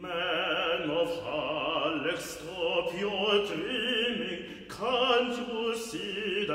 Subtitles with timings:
[0.00, 1.10] Man of
[2.98, 4.44] your dreaming.
[4.70, 6.46] Can't you see?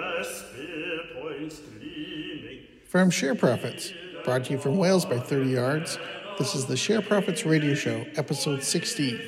[2.86, 6.00] From ShareProphets, brought to you from Wales by 30 Yards,
[6.40, 9.20] this is the ShareProphets Radio Show, episode 16.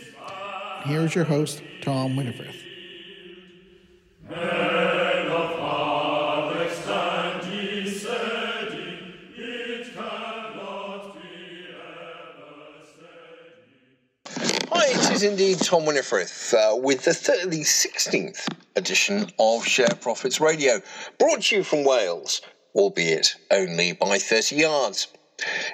[0.85, 2.68] Here is your host, Tom Winnifrith.
[15.19, 18.47] Is indeed Tom Winnifrith uh, with the, th- the 16th
[18.77, 20.79] edition of ShareProphets Radio,
[21.17, 22.41] brought to you from Wales,
[22.73, 25.09] albeit only by 30 yards.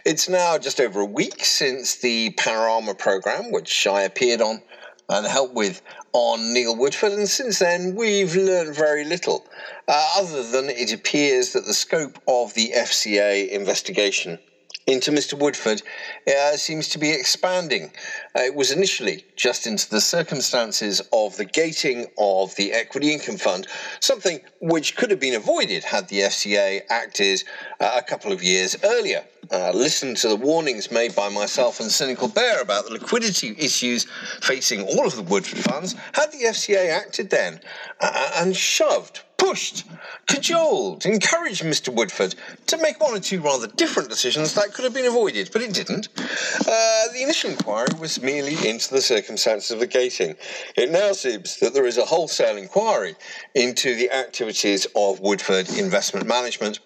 [0.04, 4.64] It's now just over a week since the Panorama programme, which I appeared on
[5.10, 9.46] and helped with on Neil Woodford, and since then we've learned very little,
[9.88, 14.40] uh, other than it appears that the scope of the FCA investigation
[14.88, 15.38] into Mr.
[15.38, 15.82] Woodford
[16.28, 17.92] uh, seems to be expanding.
[18.38, 23.38] Uh, it was initially just into the circumstances of the gating of the equity income
[23.38, 23.68] fund,
[24.00, 27.44] something which could have been avoided had the FCA acted
[27.80, 29.24] uh, a couple of years earlier.
[29.52, 34.06] Uh, listened to the warnings made by myself and Cynical Bear about the liquidity issues
[34.42, 35.96] facing all of the Woodford funds.
[36.14, 37.60] Had the FCA acted then
[38.02, 39.86] uh, and shoved pushed,
[40.28, 41.94] cajoled, encouraged Mr.
[41.94, 42.36] Woodford
[42.68, 45.74] to make one or two rather different decisions that could have been avoided, but it
[45.74, 46.10] didn't.
[46.18, 50.36] Uh, the initial inquiry was merely into the circumstances of the gating.
[50.76, 53.16] It now seems that there is a wholesale inquiry
[53.54, 56.80] into the activities of Woodford Investment Management.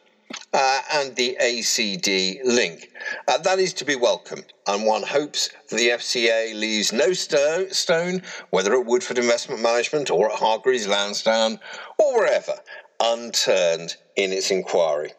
[0.54, 2.90] Uh, and the ACD link.
[3.28, 8.22] Uh, that is to be welcomed, and one hopes the FCA leaves no sto- stone,
[8.50, 11.60] whether at Woodford Investment Management or at Hargreaves Lansdown
[11.98, 12.56] or wherever,
[13.00, 15.14] unturned in its inquiry.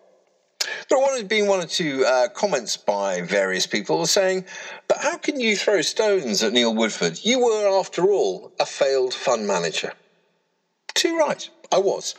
[0.89, 4.45] There have been one or two uh, comments by various people saying,
[4.89, 7.25] but how can you throw stones at Neil Woodford?
[7.25, 9.93] You were, after all, a failed fund manager.
[10.95, 11.49] Too right.
[11.73, 12.17] I was.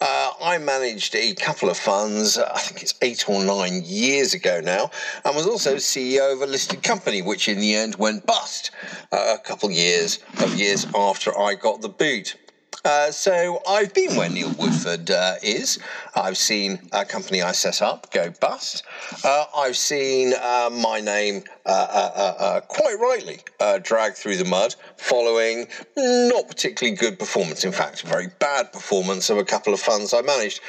[0.00, 4.32] Uh, I managed a couple of funds, uh, I think it's eight or nine years
[4.32, 4.90] ago now,
[5.24, 8.70] and was also CEO of a listed company, which in the end went bust
[9.10, 12.36] uh, a couple of years of years after I got the boot.
[12.84, 15.78] Uh, so I've been where Neil Woodford uh, is.
[16.16, 18.82] I've seen a company I set up go bust.
[19.24, 23.38] Uh, I've seen uh, my name uh, quite rightly
[23.82, 27.64] dragged through the mud following not particularly good performance.
[27.64, 30.60] In fact, very bad performance of a couple of funds I managed.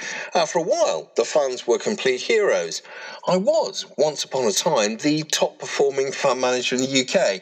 [0.47, 2.83] for a while, the funds were complete heroes.
[3.27, 7.41] I was, once upon a time, the top performing fund manager in the UK.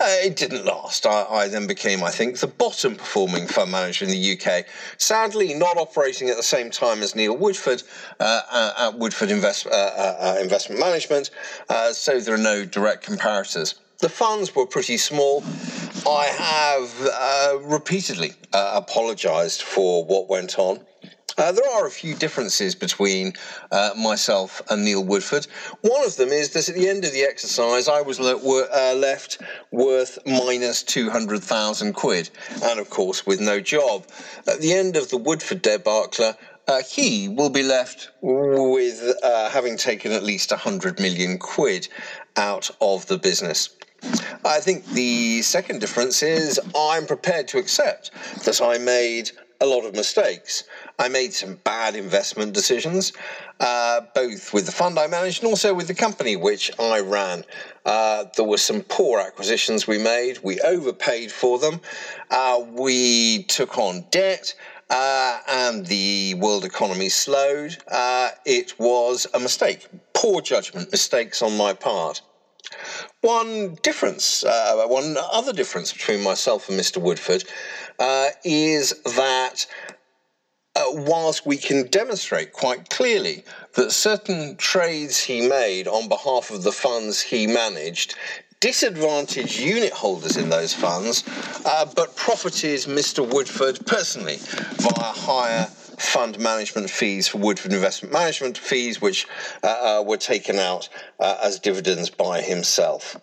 [0.00, 1.06] it didn't last.
[1.06, 4.64] I, I then became, I think, the bottom performing fund manager in the UK.
[4.98, 7.82] Sadly, not operating at the same time as Neil Woodford
[8.20, 11.30] uh, at Woodford Invest, uh, uh, Investment Management,
[11.68, 13.74] uh, so there are no direct comparators.
[13.98, 15.44] The funds were pretty small.
[16.08, 20.80] I have uh, repeatedly uh, apologised for what went on.
[21.38, 23.32] Uh, there are a few differences between
[23.70, 25.46] uh, myself and Neil Woodford.
[25.80, 28.68] One of them is that at the end of the exercise, I was le- were,
[28.72, 29.40] uh, left
[29.70, 32.30] worth minus 200,000 quid,
[32.62, 34.06] and of course, with no job.
[34.46, 36.34] At the end of the Woodford debacle,
[36.68, 41.88] uh, he will be left with uh, having taken at least 100 million quid
[42.36, 43.70] out of the business.
[44.44, 48.10] I think the second difference is I'm prepared to accept
[48.44, 49.30] that I made
[49.62, 50.64] a lot of mistakes.
[50.98, 53.12] I made some bad investment decisions,
[53.60, 57.44] uh, both with the fund I managed and also with the company which I ran.
[57.86, 60.40] Uh, there were some poor acquisitions we made.
[60.42, 61.80] We overpaid for them.
[62.28, 64.54] Uh, we took on debt.
[64.90, 67.78] Uh, and the world economy slowed.
[67.88, 72.20] Uh, it was a mistake, poor judgment, mistakes on my part.
[73.22, 77.00] One difference, uh, one other difference between myself and Mr.
[77.00, 77.44] Woodford
[78.02, 79.64] uh, is that
[80.74, 86.64] uh, whilst we can demonstrate quite clearly that certain trades he made on behalf of
[86.64, 88.16] the funds he managed
[88.58, 91.24] disadvantaged unit holders in those funds,
[91.64, 93.28] uh, but profited Mr.
[93.28, 94.36] Woodford personally
[94.76, 95.66] via higher
[95.98, 99.26] fund management fees for Woodford Investment Management fees, which
[99.62, 100.88] uh, uh, were taken out
[101.20, 103.16] uh, as dividends by himself.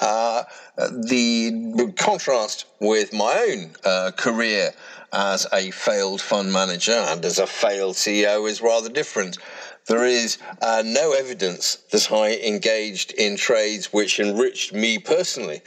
[0.00, 0.42] Uh,
[0.76, 4.72] the contrast with my own uh, career
[5.12, 9.38] as a failed fund manager and as a failed CEO is rather different.
[9.86, 15.60] There is uh, no evidence that I engaged in trades which enriched me personally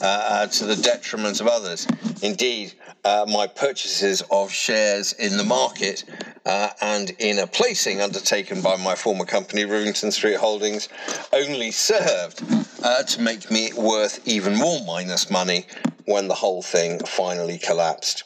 [0.00, 1.86] uh, uh, to the detriment of others.
[2.20, 2.74] Indeed,
[3.04, 6.04] uh, my purchases of shares in the market
[6.44, 10.88] uh, and in a placing undertaken by my former company, Rivington Street Holdings,
[11.32, 12.42] only served
[12.82, 15.66] uh, to make me worth even more minus money
[16.06, 18.24] when the whole thing finally collapsed.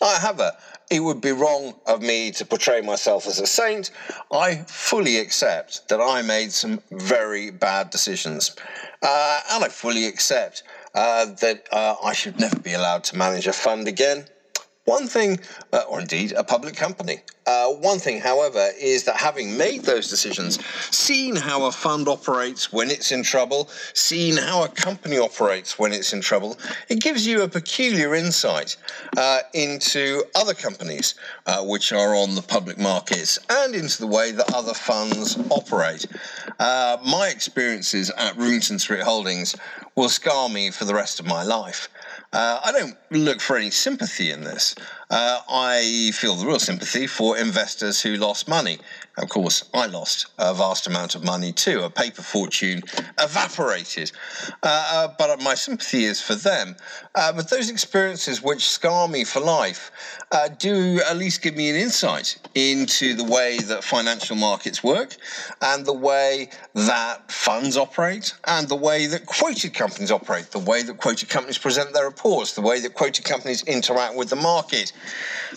[0.00, 0.52] However,
[0.90, 3.92] it would be wrong of me to portray myself as a saint.
[4.32, 8.56] I fully accept that I made some very bad decisions.
[9.00, 10.64] Uh, and I fully accept
[10.94, 14.26] uh, that uh, I should never be allowed to manage a fund again.
[14.86, 15.38] One thing,
[15.72, 17.20] uh, or indeed a public company.
[17.46, 20.58] Uh, one thing, however, is that having made those decisions,
[20.90, 25.92] seen how a fund operates when it's in trouble, seen how a company operates when
[25.92, 26.56] it's in trouble,
[26.88, 28.76] it gives you a peculiar insight
[29.16, 31.14] uh, into other companies
[31.46, 36.06] uh, which are on the public markets and into the way that other funds operate.
[36.58, 39.56] Uh, my experiences at Rivington Street Holdings
[39.94, 41.88] will scar me for the rest of my life.
[42.32, 44.74] Uh, I don't look for any sympathy in this.
[45.10, 48.78] Uh, I feel the real sympathy for investors who lost money.
[49.18, 51.82] Of course, I lost a vast amount of money too.
[51.82, 52.82] A paper fortune
[53.18, 54.12] evaporated.
[54.62, 56.76] Uh, uh but my sympathy is for them.
[57.14, 59.90] Uh, but those experiences which scar me for life
[60.32, 65.16] uh, do at least give me an insight into the way that financial markets work
[65.60, 70.82] and the way that funds operate and the way that quoted companies operate, the way
[70.82, 74.92] that quoted companies present their reports, the way that quoted companies interact with the market.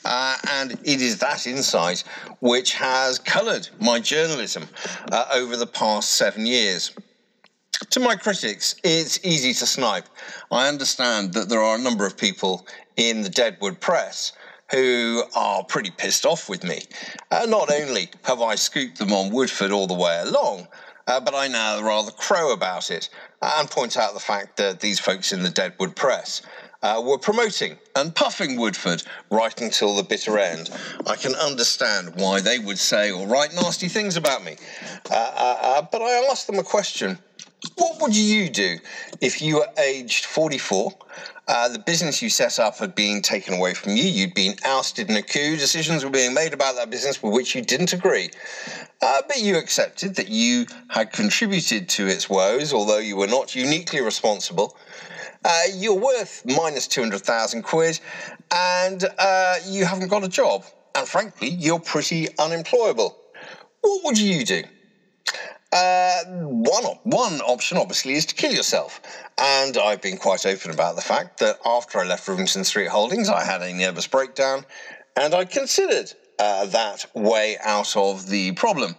[0.06, 2.04] Uh, and it is that insight
[2.40, 4.68] which has coloured my journalism
[5.12, 6.94] uh, over the past seven years.
[7.90, 10.08] To my critics, it's easy to snipe.
[10.52, 12.68] I understand that there are a number of people
[12.98, 14.32] in the Deadwood press
[14.72, 16.82] who are pretty pissed off with me.
[17.32, 20.68] Uh, not only have I scooped them on Woodford all the way along,
[21.08, 23.10] uh, but I now rather crow about it
[23.42, 26.42] and point out the fact that these folks in the Deadwood press
[26.84, 30.70] uh, were promoting and puffing Woodford right until the bitter end.
[31.08, 34.58] I can understand why they would say or write nasty things about me.
[35.10, 37.18] Uh, uh, uh but I asked them a question.
[37.78, 38.78] What would you do
[39.22, 40.92] if you were aged 44?
[41.48, 44.04] Uh, the business you set up had been taken away from you.
[44.04, 45.56] You'd been ousted in a coup.
[45.56, 48.30] Decisions were being made about that business with which you didn't agree.
[49.02, 53.56] Uh, but you accepted that you had contributed to its woes, although you were not
[53.56, 54.78] uniquely responsible.
[55.44, 58.00] Uh, you're worth minus 200,000 quid
[58.52, 60.64] and uh, you haven't got a job.
[60.96, 63.18] And frankly, you're pretty unemployable.
[63.82, 64.64] What would you do?
[65.72, 69.02] Uh, one, one option, obviously, is to kill yourself.
[69.40, 73.28] And I've been quite open about the fact that after I left Rivington Street Holdings,
[73.28, 74.66] I had a nervous breakdown
[75.16, 78.96] and I considered uh, that way out of the problem.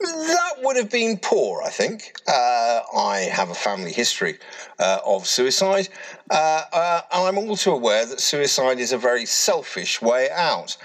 [0.00, 2.14] That would have been poor, I think.
[2.28, 4.38] Uh, I have a family history
[4.78, 5.88] uh, of suicide,
[6.30, 10.76] uh, uh, and I'm also aware that suicide is a very selfish way out.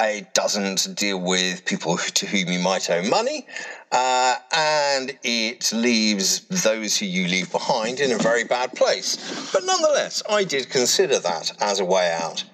[0.00, 3.46] It doesn't deal with people to whom you might owe money,
[3.90, 9.50] uh, and it leaves those who you leave behind in a very bad place.
[9.52, 12.44] But nonetheless, I did consider that as a way out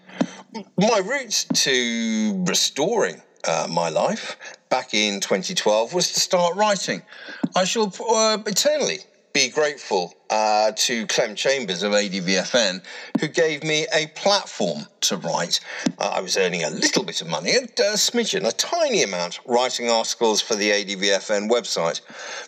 [0.77, 4.37] my route to restoring uh, my life
[4.69, 7.03] back in 2012 was to start writing.
[7.57, 8.99] I shall uh, eternally
[9.35, 12.81] be grateful uh, to Clem Chambers of ADVFN,
[13.21, 15.59] who gave me a platform to write.
[15.99, 19.41] Uh, I was earning a little bit of money, a, a smidgen, a tiny amount,
[19.45, 22.01] writing articles for the ADVFN website.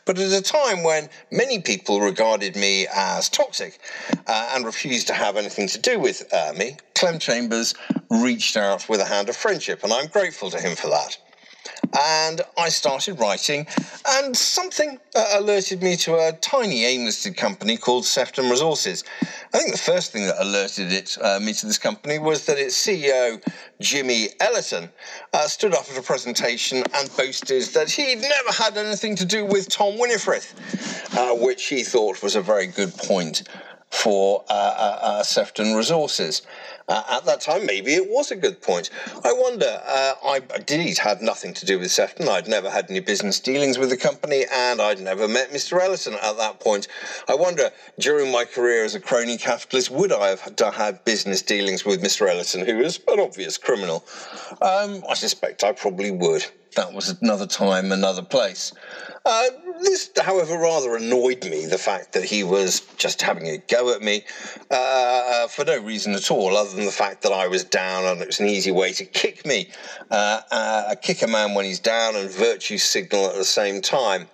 [0.05, 3.81] But at a time when many people regarded me as toxic
[4.29, 7.75] uh, and refused to have anything to do with uh, me, Clem Chambers
[8.11, 11.19] reached out with a hand of friendship, and I'm grateful to him for that
[11.99, 13.67] and I started writing,
[14.09, 19.05] and something uh, alerted me to a tiny AIM-listed company called Sefton Resources.
[19.55, 22.59] I think the first thing that alerted it uh, me to this company was that
[22.59, 23.43] its CEO
[23.81, 24.91] Jimmy Ellerton
[25.33, 29.45] uh, stood up at a presentation and boasted that he'd never had anything to do
[29.45, 30.55] with Tom Winnifrith,
[31.17, 33.45] uh, which he thought was a very good point
[33.97, 36.43] for uh, uh, uh, Sefton Resources.
[36.89, 38.91] At that time, maybe it was a good point.
[39.25, 42.29] I wonder, I indeed had nothing to do with Sefton.
[42.29, 45.83] I'd never had any business dealings with the company, and I'd never met Mr.
[45.83, 46.87] Ellerton at that point.
[47.27, 51.85] I wonder, during my career as a crony capitalist, would I have had business dealings
[51.85, 52.29] with Mr.
[52.29, 54.05] Ellerton, who is an obvious criminal?
[54.63, 56.47] Um, I suspect I probably would.
[56.77, 58.73] That was another time, another place.
[59.25, 59.49] Uh,
[59.81, 64.03] this, however, rather annoyed me the fact that he was just having a go at
[64.03, 64.25] me
[64.71, 68.21] uh, for no reason at all, other than the fact that I was down and
[68.21, 69.71] it was an easy way to kick me.
[70.11, 74.29] Uh, uh, kick a man when he's down and virtue signal at the same time.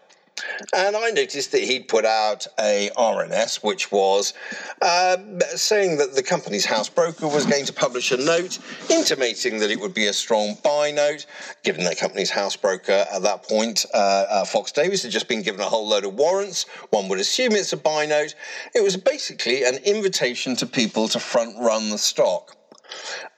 [0.75, 4.35] And I noticed that he'd put out a RNS, which was
[4.81, 5.17] uh,
[5.55, 8.59] saying that the company's house broker was going to publish a note
[8.91, 11.27] intimating that it would be a strong buy note,
[11.63, 15.61] given that company's house broker at that point, uh, uh, Fox-Davies, had just been given
[15.61, 16.65] a whole load of warrants.
[16.91, 18.35] One would assume it's a buy note.
[18.75, 22.57] It was basically an invitation to people to front run the stock.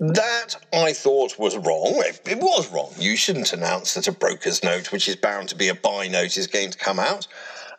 [0.00, 2.02] That I thought was wrong.
[2.26, 2.92] It was wrong.
[2.98, 6.36] You shouldn't announce that a broker's note, which is bound to be a buy note,
[6.36, 7.26] is going to come out.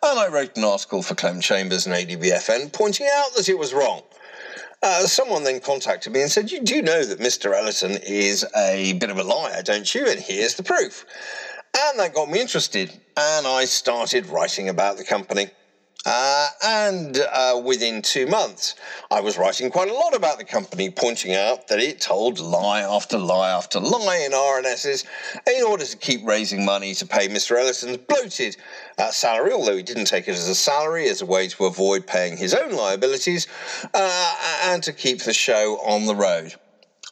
[0.01, 3.73] And I wrote an article for Clem Chambers and ADVFN pointing out that it was
[3.73, 4.03] wrong.
[4.83, 7.53] Uh, someone then contacted me and said, You do know that Mr.
[7.53, 10.07] Ellerton is a bit of a liar, don't you?
[10.07, 11.05] And here's the proof.
[11.77, 15.49] And that got me interested, and I started writing about the company.
[16.05, 18.75] Uh, and uh, within two months,
[19.09, 22.81] I was writing quite a lot about the company, pointing out that it told lie
[22.81, 25.03] after lie after lie in RNSs
[25.47, 27.59] in order to keep raising money to pay Mr.
[27.59, 28.55] Ellerton's bloated
[28.99, 32.05] uh, salary, although he didn't take it as a salary, as a way to avoid
[32.05, 33.47] paying his own liabilities
[33.93, 34.35] uh,
[34.65, 36.55] and to keep the show on the road.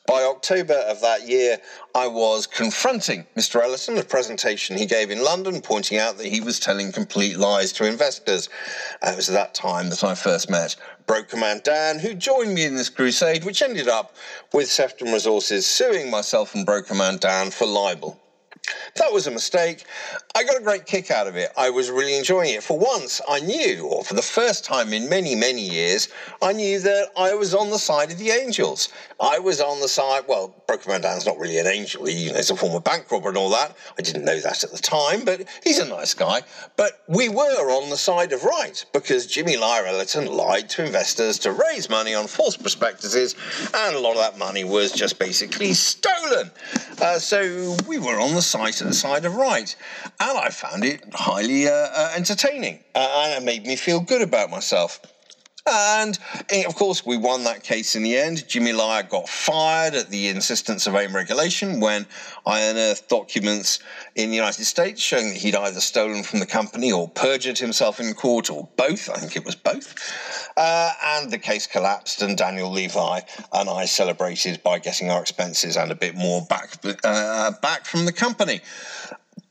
[0.06, 1.60] By October of that year,
[1.96, 3.64] I was confronting Mr.
[3.64, 7.72] Ellerton, a presentation he gave in London, pointing out that he was telling complete lies
[7.74, 8.50] to investors.
[9.02, 10.76] And it was at that time that I first met
[11.08, 14.14] broker man Dan, who joined me in this crusade, which ended up
[14.52, 18.20] with Sefton Resources suing myself and broker man Dan for libel.
[18.96, 19.86] That was a mistake.
[20.36, 21.50] I got a great kick out of it.
[21.58, 22.64] I was really enjoying it.
[22.64, 26.10] For once, I knew, or for the first time in many, many years,
[26.42, 28.90] I knew that I was on the side of the angels.
[29.20, 32.06] I was on the side, well, Broker Man Dan's not really an angel.
[32.06, 33.76] He, you know, he's a former bank robber and all that.
[33.98, 36.42] I didn't know that at the time, but he's a nice guy.
[36.78, 41.40] But we were on the side of right because Jimmy Lyle Ellerton lied to investors
[41.40, 43.36] to raise money on false prospectuses,
[43.74, 46.52] and a lot of that money was just basically stolen.
[47.02, 49.76] Uh, so we were on the side of the side of right,
[50.20, 54.22] and I found it highly uh, uh, entertaining, uh, and it made me feel good
[54.22, 55.00] about myself.
[55.66, 58.48] And eh, of course, we won that case in the end.
[58.50, 62.06] Jimmy Lyle got fired at the insistence of AIM regulation when
[62.46, 63.80] I unearthed documents
[64.16, 68.02] in the United States showing that he'd either stolen from the company or perjured himself
[68.02, 69.10] in court or both.
[69.10, 70.52] I think it was both.
[70.58, 73.22] Uh, and the case collapsed, and Daniel Levi
[73.54, 78.04] and I celebrated by getting our expenses and a bit more back uh, back from
[78.04, 78.60] the company.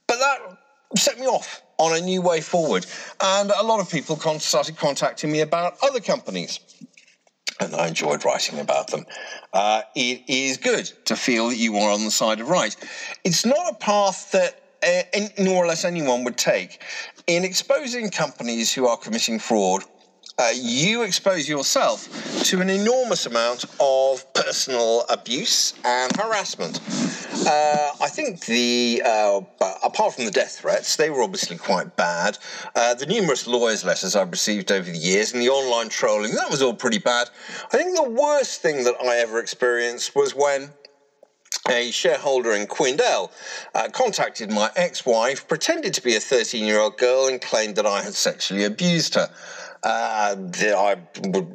[0.07, 0.59] But that
[0.97, 2.87] set me off on a new way forward.
[3.23, 6.61] And a lot of people con- started contacting me about other companies.
[7.61, 9.07] And I enjoyed writing about them.
[9.53, 12.75] Uh, it is good to feel that you are on the side of right.
[13.25, 16.83] It's not a path that uh, more or less anyone would take.
[17.27, 19.85] In exposing companies who are committing fraud,
[20.39, 22.09] uh, you expose yourself
[22.45, 26.81] to an enormous amount of personal abuse and harassment.
[27.47, 29.41] Uh, I think the uh,
[29.85, 32.39] apart from the death threats, they were obviously quite bad.
[32.75, 36.51] Uh, the numerous lawyers' letters I've received over the years and the online trolling, that
[36.51, 37.29] was all pretty bad.
[37.73, 40.71] I think the worst thing that I ever experienced was when
[41.69, 43.31] a shareholder in Quindell
[43.75, 47.77] uh, contacted my ex wife, pretended to be a 13 year old girl, and claimed
[47.77, 49.31] that I had sexually abused her.
[49.85, 50.97] Uh, I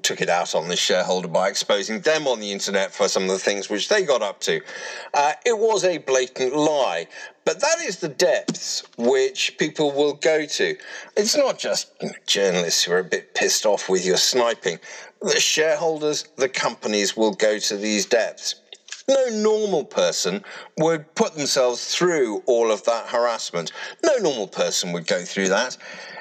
[0.01, 3.29] took it out on the shareholder by exposing them on the internet for some of
[3.29, 4.60] the things which they got up to.
[5.13, 7.07] Uh, it was a blatant lie,
[7.46, 10.75] but that is the depths which people will go to.
[11.15, 11.93] It's not just
[12.25, 14.79] journalists who are a bit pissed off with your sniping.
[15.22, 18.55] The shareholders, the companies will go to these depths.
[19.07, 20.43] No normal person
[20.77, 23.71] would put themselves through all of that harassment.
[24.03, 25.77] No normal person would go through that.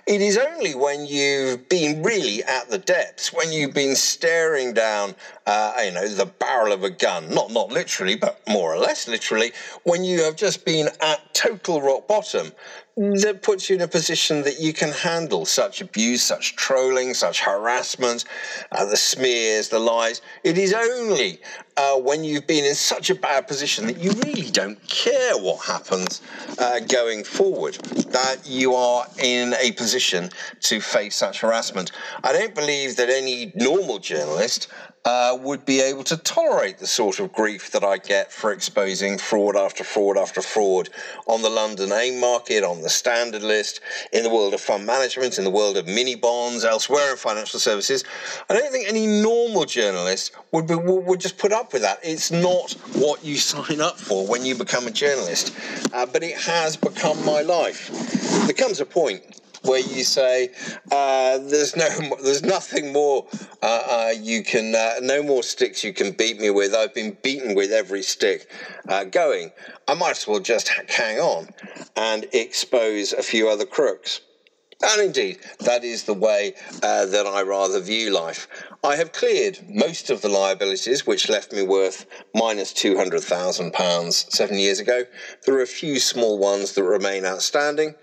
[0.07, 5.17] It is only when you've been really at the depths, when you've been staring down,
[5.47, 9.09] uh, you know, the barrel of a gun, not not literally, but more or less
[9.09, 9.53] literally,
[9.83, 12.53] when you have just been at total rock bottom,
[12.97, 17.43] that puts you in a position that you can handle such abuse, such trolling, such
[17.43, 18.25] harassment,
[18.73, 20.23] uh, the smears, the lies.
[20.45, 21.41] It is only
[21.77, 25.67] uh, when you've been in such a bad position that you really don't care what
[25.67, 26.23] happens
[26.59, 27.75] uh, going forward,
[28.13, 31.93] that you are in a position to face such harassment.
[32.25, 34.69] I don't believe that any normal journalist
[35.07, 39.19] uh, would be able to tolerate the sort of grief that I get for exposing
[39.19, 40.89] fraud after fraud after fraud
[41.29, 43.81] on the London AIM market, on the standard list,
[44.13, 47.61] in the world of fund management, in the world of mini bonds, elsewhere in financial
[47.61, 48.05] services.
[48.49, 51.99] I don't think any normal journalist would, be, would just put up with that.
[52.03, 55.55] It's not what you sign up for when you become a journalist,
[55.93, 57.91] uh, but it has become my life.
[58.47, 59.36] There comes a point
[59.67, 60.51] where you say
[60.91, 61.89] uh, there's no
[62.23, 63.27] there's nothing more
[63.63, 66.75] uh, uh, you can uh, no more sticks you can beat me with.
[66.75, 68.51] I've been beaten with every stick
[68.89, 69.53] uh, going.
[69.89, 71.49] I might as well just hang on
[71.97, 74.21] and expose a few other crooks
[74.83, 76.53] And indeed, that is the way
[76.83, 78.47] uh, that I rather view life.
[78.85, 82.05] I have cleared most of the liabilities, which left me worth
[82.35, 85.05] minus £200,000 seven years ago.
[85.45, 87.95] There are a few small ones that remain outstanding,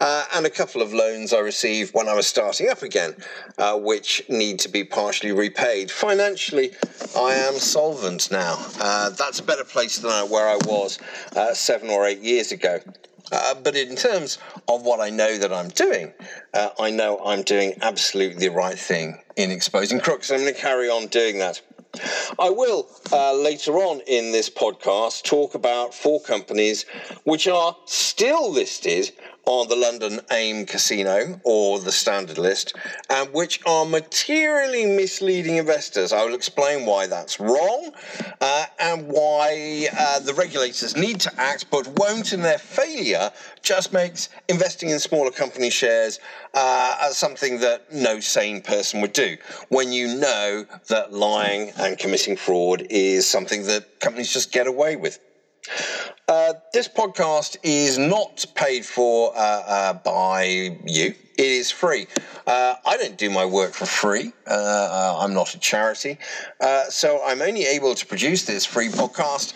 [0.00, 3.14] uh, and a couple of loans I received when I was starting up again,
[3.58, 5.90] uh, which need to be partially repaid.
[5.90, 6.72] Financially,
[7.14, 8.56] I am solvent now.
[8.80, 10.98] Uh, that's a better place than where I was
[11.36, 12.80] uh, seven or eight years ago.
[13.30, 14.38] Uh, but in terms
[14.68, 16.12] of what I know that I'm doing,
[16.54, 20.30] uh, I know I'm doing absolutely the right thing in exposing crooks.
[20.30, 21.60] I'm going to carry on doing that.
[22.38, 26.86] I will uh, later on in this podcast talk about four companies
[27.24, 29.12] which are still listed
[29.44, 32.74] on the London AIM Casino or the Standard List,
[33.10, 36.12] and which are materially misleading investors.
[36.12, 37.90] I will explain why that's wrong
[38.40, 43.30] uh, and why uh, the regulators need to act but won't, and their failure
[43.62, 46.20] just makes investing in smaller company shares
[46.54, 49.36] uh, something that no sane person would do
[49.68, 54.96] when you know that lying and committing fraud is something that companies just get away
[54.96, 55.18] with.
[56.28, 60.44] Uh, this podcast is not paid for uh, uh, by
[60.86, 61.14] you.
[61.38, 62.06] It is free.
[62.46, 64.32] Uh, I don't do my work for free.
[64.46, 66.18] Uh, uh, I'm not a charity.
[66.90, 69.52] so I'm only able to produce this free podcast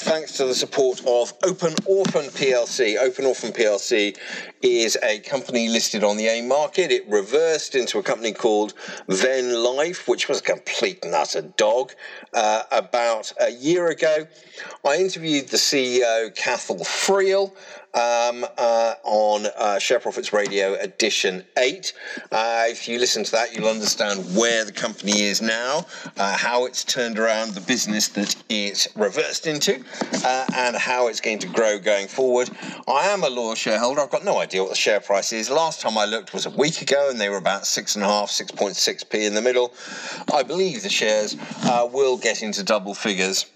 [0.00, 2.96] thanks to the support of Open Orphan PLC.
[2.98, 4.16] Open Orphan PLC
[4.62, 6.90] is a company listed on the AIM market.
[6.90, 8.74] It reversed into a company called
[9.08, 11.92] Venn Life, which was a complete and utter dog,
[12.32, 14.26] about a year ago.
[14.84, 17.52] I interviewed the CEO, Cathal Friel,
[17.94, 21.92] um, uh, on uh, ShareProphets Radio Edition 8.
[22.30, 26.66] Uh, if you listen to that, you'll understand where the company is now, uh, how
[26.66, 29.82] it's turned around the business that it's reversed into,
[30.24, 32.50] uh, and how it's going to grow going forward.
[32.86, 34.00] I am a loyal shareholder.
[34.02, 35.50] I've got no idea what the share price is.
[35.50, 39.34] Last time I looked was a week ago, and they were about 6.5, 6.6p in
[39.34, 39.72] the middle.
[40.32, 43.46] I believe the shares uh, will get into double figures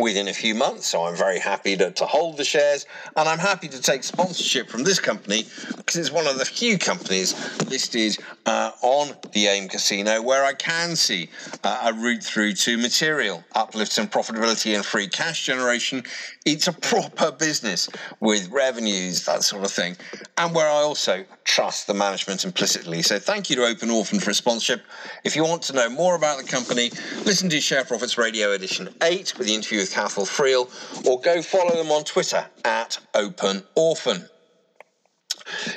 [0.00, 0.86] within a few months.
[0.86, 2.86] So I'm very happy to, to hold the shares
[3.16, 5.44] and I'm happy to take sponsorship from this company
[5.76, 7.34] because it's one of the few companies
[7.68, 11.30] listed uh, on the AIM casino where I can see
[11.62, 16.02] uh, a route through to material uplifts and profitability and free cash generation.
[16.44, 17.88] It's a proper business
[18.20, 19.96] with revenues, that sort of thing,
[20.36, 23.00] and where I also trust the management implicitly.
[23.00, 24.84] So thank you to Open Orphan for a sponsorship.
[25.24, 26.90] If you want to know more about the company,
[27.24, 30.68] listen to ShareProphets Radio Edition 8 with the interview with Cathal Friel,
[31.06, 34.28] or go follow them on Twitter at Open Orphan.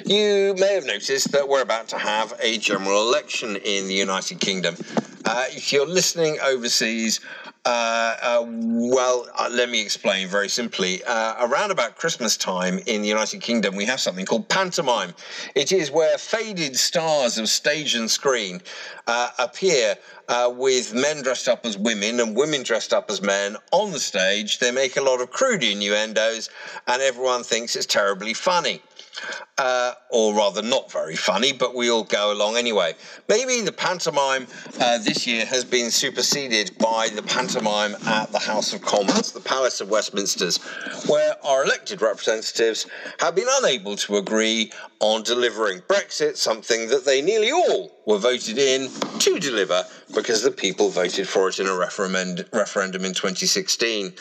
[0.05, 4.39] You may have noticed that we're about to have a general election in the United
[4.39, 4.75] Kingdom.
[5.25, 7.19] Uh, if you're listening overseas,
[7.65, 11.03] uh, uh, well, uh, let me explain very simply.
[11.03, 15.13] Uh, around about Christmas time in the United Kingdom, we have something called pantomime.
[15.53, 18.61] It is where faded stars of stage and screen
[19.07, 19.97] uh, appear
[20.29, 23.99] uh, with men dressed up as women and women dressed up as men on the
[23.99, 24.59] stage.
[24.59, 26.49] They make a lot of crude innuendos,
[26.87, 28.81] and everyone thinks it's terribly funny
[29.57, 32.93] uh, or rather not very funny, but we all go along anyway.
[33.27, 34.47] Maybe the pantomime
[34.79, 39.39] uh, this year has been superseded by the pantomime at the House of Commons, the
[39.39, 40.57] Palace of Westminsters,
[41.07, 42.87] where our elected representatives
[43.19, 48.57] have been unable to agree on delivering Brexit, something that they nearly all were voted
[48.57, 48.89] in
[49.19, 49.83] to deliver
[50.15, 54.13] because the people voted for it in a referendum, referendum in 2016.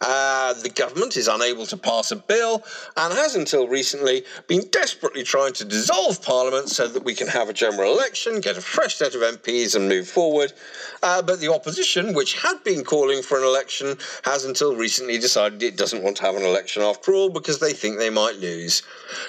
[0.00, 2.62] Uh, the government is unable to pass a bill
[2.96, 7.48] and has until recently been desperately trying to dissolve Parliament so that we can have
[7.48, 10.52] a general election, get a fresh set of MPs, and move forward.
[11.02, 15.62] Uh, but the opposition, which had been calling for an election, has until recently decided
[15.62, 18.82] it doesn't want to have an election after all because they think they might lose.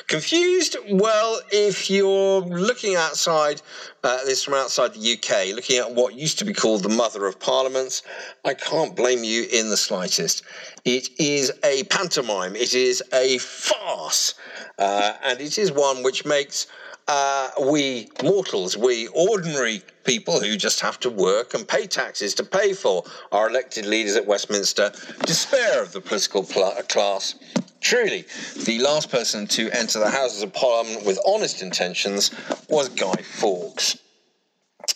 [0.07, 0.77] Confused?
[0.89, 3.61] Well, if you're looking outside
[4.03, 7.25] uh, this from outside the UK, looking at what used to be called the mother
[7.25, 8.01] of parliaments,
[8.43, 10.43] I can't blame you in the slightest.
[10.85, 14.35] It is a pantomime, it is a farce,
[14.77, 16.67] uh, and it is one which makes
[17.07, 22.43] uh, we mortals, we ordinary people who just have to work and pay taxes to
[22.43, 24.91] pay for our elected leaders at Westminster
[25.25, 27.33] despair of the political pl- class.
[27.81, 28.25] Truly,
[28.63, 32.29] the last person to enter the Houses of Parliament with honest intentions
[32.69, 33.97] was Guy Fawkes.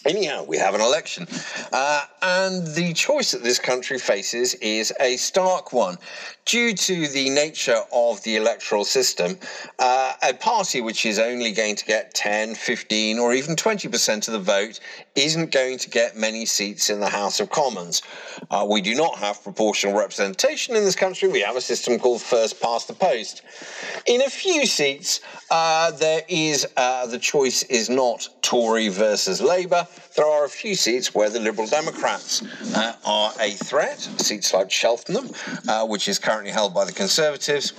[0.05, 1.27] Anyhow, we have an election,
[1.71, 5.97] uh, and the choice that this country faces is a stark one.
[6.45, 9.37] Due to the nature of the electoral system,
[9.79, 14.33] uh, a party which is only going to get 10, 15, or even 20% of
[14.33, 14.79] the vote
[15.17, 18.03] isn't going to get many seats in the House of Commons.
[18.51, 21.27] Uh, we do not have proportional representation in this country.
[21.27, 23.41] We have a system called first past the post.
[24.05, 29.87] In a few seats, uh, there is uh, the choice is not Tory versus Labour.
[30.15, 32.43] There are a few seats where the Liberal Democrats
[32.75, 35.31] uh, are a threat, seats like Cheltenham,
[35.67, 37.73] uh, which is currently held by the Conservatives.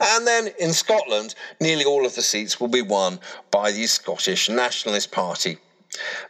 [0.00, 4.48] And then in Scotland, nearly all of the seats will be won by the Scottish
[4.48, 5.58] Nationalist Party.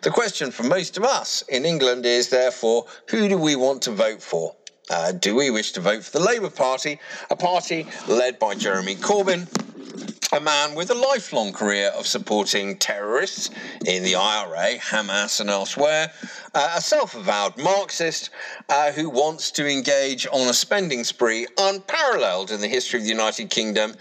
[0.02, 3.90] The question for most of us in England is therefore who do we want to
[3.90, 4.54] vote for?
[4.88, 6.98] Uh, do we wish to vote for the Labour Party,
[7.30, 9.46] a party led by Jeremy Corbyn,
[10.32, 13.50] a man with a lifelong career of supporting terrorists
[13.84, 16.12] in the IRA, Hamas, and elsewhere,
[16.54, 18.30] uh, a self avowed Marxist
[18.68, 23.10] uh, who wants to engage on a spending spree unparalleled in the history of the
[23.10, 23.94] United Kingdom,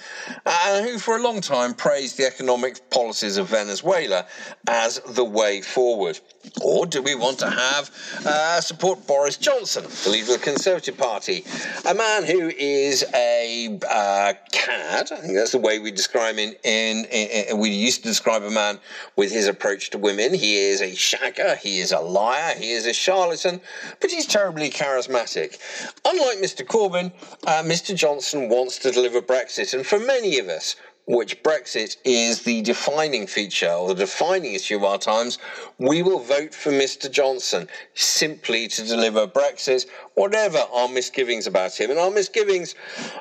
[0.46, 4.28] and who for a long time praised the economic policies of Venezuela
[4.68, 6.20] as the way forward.
[6.62, 7.92] Or do we want to have
[8.26, 11.46] uh, support Boris Johnson, the leader of the Conservative Party,
[11.86, 15.12] a man who is a uh, cad?
[15.12, 16.54] I think that's the way we describe him.
[16.64, 18.80] In, in, in, we used to describe a man
[19.16, 20.34] with his approach to women.
[20.34, 21.58] He is a shagger.
[21.58, 22.56] He is a liar.
[22.58, 23.62] He is a charlatan.
[24.00, 25.60] But he's terribly charismatic.
[26.06, 26.66] Unlike Mr.
[26.66, 27.12] Corbyn,
[27.46, 27.96] uh, Mr.
[27.96, 30.76] Johnson wants to deliver Brexit, and for many of us,
[31.10, 35.40] which Brexit is the defining feature or the defining issue of our times,
[35.80, 37.10] we will vote for Mr.
[37.10, 41.90] Johnson simply to deliver Brexit, whatever our misgivings about him.
[41.90, 42.76] And our misgivings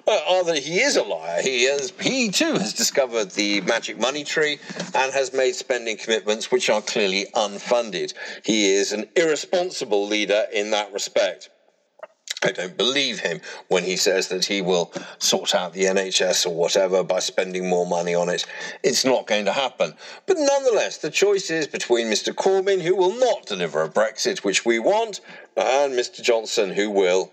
[0.07, 1.41] uh, are that he is a liar.
[1.41, 4.59] He has, he too has discovered the magic money tree
[4.95, 8.13] and has made spending commitments which are clearly unfunded.
[8.45, 11.49] He is an irresponsible leader in that respect.
[12.45, 16.55] I don't believe him when he says that he will sort out the NHS or
[16.55, 18.47] whatever by spending more money on it.
[18.85, 19.95] It's not going to happen.
[20.27, 22.33] But nonetheless, the choice is between Mr.
[22.33, 25.21] Corbyn, who will not deliver a Brexit which we want,
[25.57, 26.23] and Mr.
[26.23, 27.33] Johnson, who will.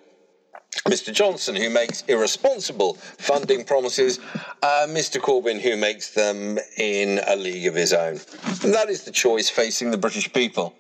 [0.88, 1.13] Mr.
[1.13, 4.20] Johnson, who makes irresponsible funding promises,
[4.62, 5.22] uh, Mr.
[5.22, 8.20] Corbyn, who makes them in a league of his own.
[8.63, 10.76] And that is the choice facing the British people.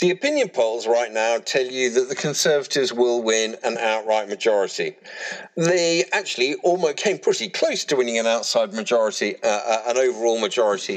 [0.00, 4.96] The opinion polls right now tell you that the Conservatives will win an outright majority.
[5.56, 10.38] They actually almost came pretty close to winning an outside majority, uh, uh, an overall
[10.38, 10.96] majority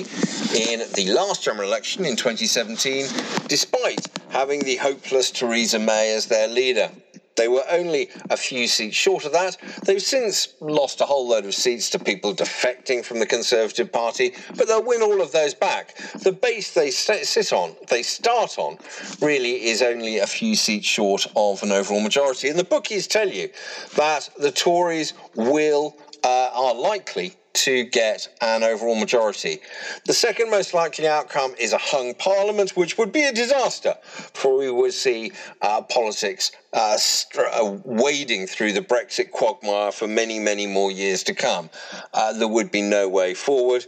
[0.56, 3.08] in the last general election in 2017,
[3.48, 6.90] despite having the hopeless Theresa May as their leader.
[7.38, 9.58] They were only a few seats short of that.
[9.86, 14.34] They've since lost a whole load of seats to people defecting from the Conservative Party,
[14.56, 15.96] but they'll win all of those back.
[16.24, 18.78] The base they sit on, they start on,
[19.22, 22.50] really is only a few seats short of an overall majority.
[22.50, 23.50] And the bookies tell you
[23.96, 29.60] that the Tories will, uh, are likely to get an overall majority.
[30.06, 33.96] The second most likely outcome is a hung parliament, which would be a disaster,
[34.34, 36.98] for we would see uh, politics uh,
[37.38, 41.70] uh, wading through the Brexit quagmire for many, many more years to come.
[42.14, 43.86] Uh, there would be no way forward.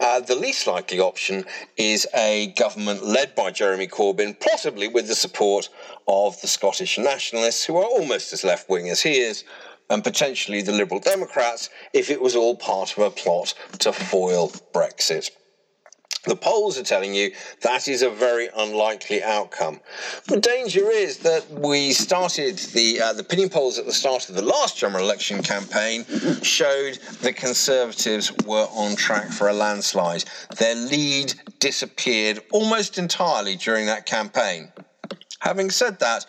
[0.00, 1.44] Uh, the least likely option
[1.76, 5.68] is a government led by Jeremy Corbyn, possibly with the support
[6.08, 9.44] of the Scottish nationalists, who are almost as left wing as he is,
[9.90, 14.48] and potentially the Liberal Democrats if it was all part of a plot to foil
[14.72, 15.30] Brexit.
[16.26, 17.30] The polls are telling you
[17.62, 19.80] that is a very unlikely outcome.
[20.26, 24.34] The danger is that we started the uh, the opinion polls at the start of
[24.34, 26.04] the last general election campaign
[26.42, 30.24] showed the Conservatives were on track for a landslide.
[30.58, 34.72] Their lead disappeared almost entirely during that campaign.
[35.40, 36.26] Having said that,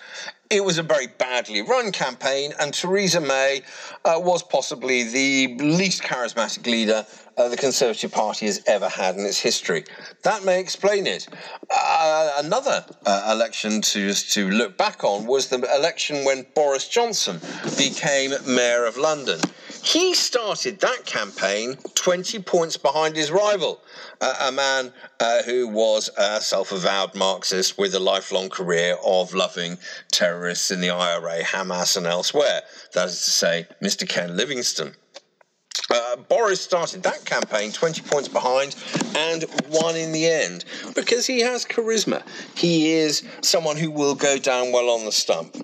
[0.50, 3.62] it was a very badly run campaign, and Theresa May
[4.06, 7.06] uh, was possibly the least charismatic leader
[7.38, 9.84] uh, the Conservative Party has ever had in its history.
[10.24, 11.28] That may explain it.
[11.70, 17.40] Uh, another uh, election to to look back on was the election when Boris Johnson
[17.78, 19.40] became Mayor of London.
[19.88, 23.80] He started that campaign 20 points behind his rival,
[24.20, 29.34] uh, a man uh, who was a self avowed Marxist with a lifelong career of
[29.34, 29.78] loving
[30.12, 32.64] terrorists in the IRA, Hamas, and elsewhere.
[32.96, 34.06] That is to say, Mr.
[34.06, 34.92] Ken Livingstone.
[35.90, 38.76] Uh, Boris started that campaign 20 points behind
[39.16, 42.24] and won in the end because he has charisma.
[42.58, 45.56] He is someone who will go down well on the stump.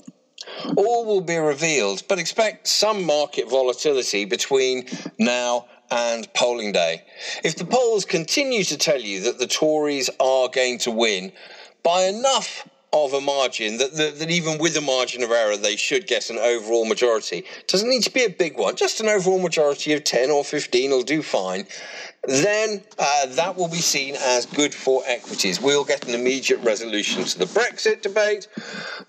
[0.77, 4.87] All will be revealed, but expect some market volatility between
[5.17, 7.03] now and polling day.
[7.43, 11.31] If the polls continue to tell you that the Tories are going to win
[11.83, 15.75] by enough of a margin that, that, that even with a margin of error they
[15.75, 17.43] should get an overall majority.
[17.67, 20.91] Doesn't need to be a big one, just an overall majority of 10 or 15
[20.91, 21.65] will do fine.
[22.25, 25.59] Then uh, that will be seen as good for equities.
[25.59, 28.47] We'll get an immediate resolution to the Brexit debate.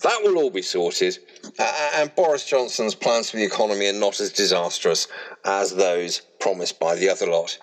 [0.01, 1.18] That will all be sorted.
[1.57, 5.07] Uh, and Boris Johnson's plans for the economy are not as disastrous
[5.44, 7.57] as those promised by the other lot.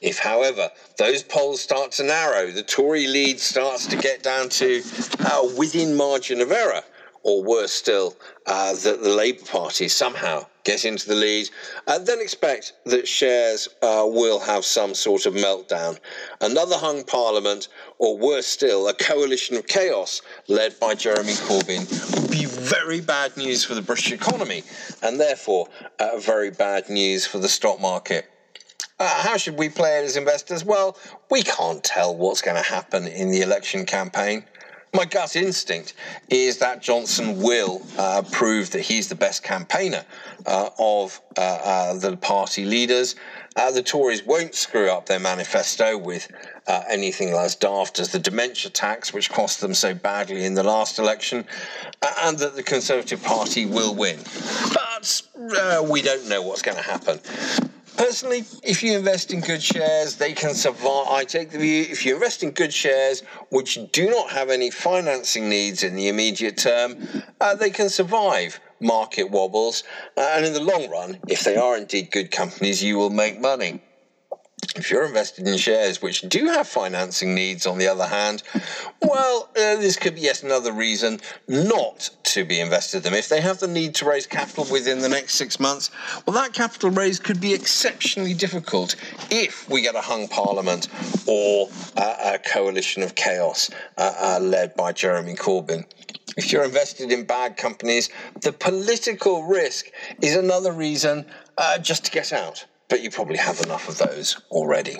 [0.00, 4.82] If, however, those polls start to narrow, the Tory lead starts to get down to
[5.20, 6.82] uh, within margin of error,
[7.24, 11.48] or worse still, uh, that the Labour Party somehow get into the lead,
[11.88, 15.98] uh, then expect that shares uh, will have some sort of meltdown.
[16.40, 17.66] Another hung parliament,
[17.98, 23.36] or worse still, a coalition of chaos led by Jeremy Corbyn would be very bad
[23.36, 24.62] news for the British economy,
[25.02, 25.66] and therefore
[25.98, 28.30] uh, very bad news for the stock market.
[29.00, 30.64] Uh, how should we play it as investors?
[30.64, 30.96] Well,
[31.30, 34.44] we can't tell what's going to happen in the election campaign.
[34.94, 35.94] My gut instinct
[36.30, 40.04] is that Johnson will uh, prove that he's the best campaigner
[40.46, 43.14] uh, of uh, uh the party leaders.
[43.54, 46.28] Uh, the Tories won't screw up their manifesto with
[46.88, 50.98] anything as daft as the dementia tax, which cost them so badly in the last
[50.98, 51.44] election,
[52.22, 54.18] and that the Conservative Party will win.
[54.72, 55.22] But
[55.88, 57.20] we don't know what's going to happen.
[57.98, 61.08] Personally, if you invest in good shares, they can survive.
[61.08, 64.70] I take the view if you invest in good shares which do not have any
[64.70, 66.96] financing needs in the immediate term,
[67.40, 69.82] uh, they can survive market wobbles.
[70.16, 73.40] Uh, and in the long run, if they are indeed good companies, you will make
[73.40, 73.82] money.
[74.78, 78.42] If you're invested in shares which do have financing needs, on the other hand,
[79.02, 83.14] well, uh, this could be yet another reason not to be invested in them.
[83.14, 85.90] If they have the need to raise capital within the next six months,
[86.26, 88.96] well, that capital raise could be exceptionally difficult
[89.30, 90.88] if we get a hung parliament
[91.26, 95.84] or uh, a coalition of chaos uh, uh led by Jeremy Corbyn.
[96.36, 98.10] If you're invested in bad companies,
[98.42, 99.86] the political risk
[100.22, 104.40] is another reason uh, just to get out but you probably have enough of those
[104.50, 104.98] already.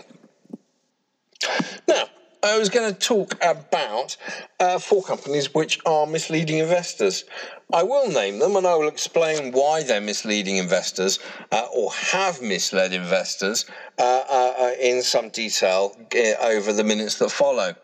[1.86, 2.04] Now,
[2.42, 4.16] I was going to talk about
[4.60, 7.24] uh, four companies which are misleading investors.
[7.72, 11.18] I will name them and I will explain why they're misleading investors
[11.50, 13.66] uh, or have misled investors
[13.98, 17.74] uh, uh, uh in some detail uh, over the minutes that follow.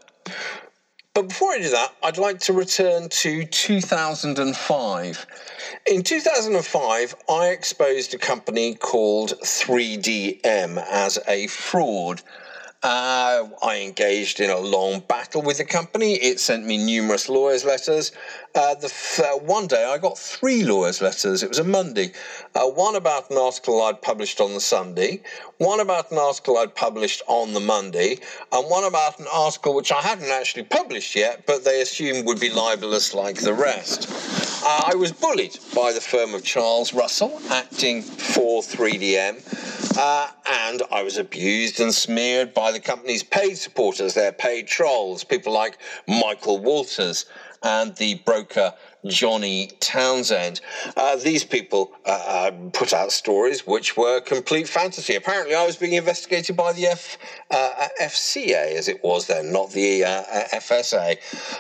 [1.15, 5.27] But before I do that, I'd like to return to 2005.
[5.87, 12.21] In 2005, I exposed a company called 3DM as a fraud.
[12.85, 16.17] Uh, I engaged in a long battle with the company.
[16.17, 18.13] It sent me numerous lawyers' letters.
[18.55, 18.93] Uh, the
[19.25, 21.43] uh, one day I got three lawyers' letters.
[21.43, 22.13] It was a Monday.
[22.55, 25.23] Uh, one about an article I'd published on the Sunday,
[25.57, 28.19] one about an article I'd published on the Monday,
[28.53, 32.39] and one about an article which I hadn't actually published yet, but they assumed would
[32.39, 34.54] be libelous like the rest.
[34.67, 39.37] Uh, I was bullied by the firm of Charles Russell, acting for 3DM.
[39.95, 45.23] Uh, and I was abused and smeared by the company's paid supporters, their paid trolls,
[45.23, 45.77] people like
[46.09, 47.27] Michael Walters
[47.63, 48.73] and the broker
[49.07, 50.61] Johnny Townsend.
[50.97, 55.15] Uh, these people uh, uh put out stories which were complete fantasy.
[55.15, 57.19] Apparently, I was being investigated by the F,
[57.51, 60.23] uh, FCA, as it was then, not the uh,
[60.55, 61.19] FSA,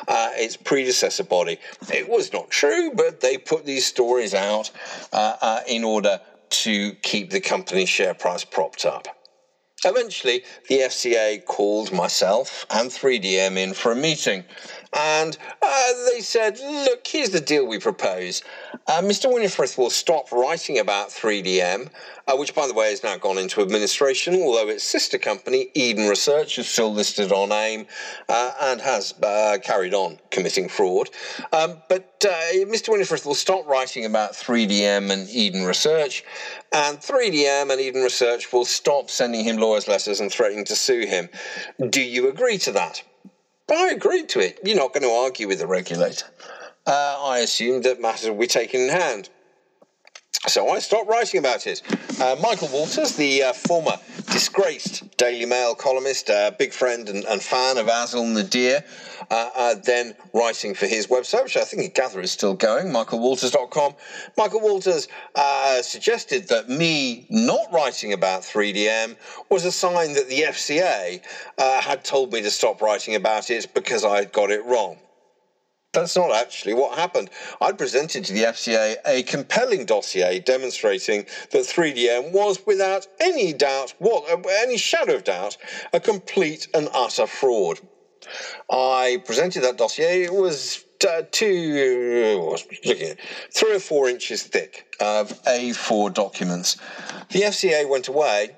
[0.09, 1.59] uh, its predecessor body.
[1.93, 4.71] It was not true, but they put these stories out
[5.69, 9.09] in order to keep the company's share price propped up.
[9.85, 14.45] Eventually, the FCA called myself and 3DM in for a meeting
[14.95, 18.43] and uh, they said, look, here's the deal we propose.
[18.87, 19.33] Uh, Mr.
[19.33, 21.89] Winnifrith will stop writing about 3DM,
[22.29, 26.09] uh, which, by the way, has now gone into administration, although its sister company, Eden
[26.09, 27.87] Research, is still listed on AIM
[28.29, 31.11] uh, and has uh, carried on committing fraud.
[31.53, 32.91] Um, but uh, Mr.
[32.91, 36.25] Winnifrith will stop writing about 3DM and Eden Research,
[36.73, 41.05] and 3DM and Eden Research will stop sending him lawyers' letters and threatening to sue
[41.07, 41.29] him.
[41.91, 43.03] Do you agree to that?
[43.67, 44.61] But I agreed to it.
[44.65, 46.27] You're not going to argue with the regulator.
[46.87, 49.31] Uh, I assumed that matters would be taken in hand.
[50.47, 51.81] So I stopped writing about it.
[52.21, 53.97] Uh, Michael Walters, the uh, former
[54.31, 58.85] disgraced Daily Mail columnist, uh, big friend and, and, fan of Asil Nadir,
[59.31, 62.89] uh, uh, then writing for his website, which I think I gather is still going,
[62.89, 63.95] michaelwalters.com.
[64.37, 69.17] Michael Walters uh, suggested that me not writing about 3DM
[69.49, 71.23] was a sign that the FCA
[71.59, 74.99] had told me to stop writing about it because I had got it wrong.
[75.95, 77.31] That's not actually what happened.
[77.61, 83.95] I presented to the FCA a compelling dossier demonstrating that 3DM was, without any doubt,
[83.99, 84.25] what,
[84.63, 85.57] any shadow of doubt,
[85.93, 87.79] a complete and utter fraud.
[88.71, 90.25] I presented that dossier.
[90.25, 93.19] It was uh, two, looking at
[93.53, 96.77] three or four inches thick of A4 documents.
[97.31, 98.57] The FCA went away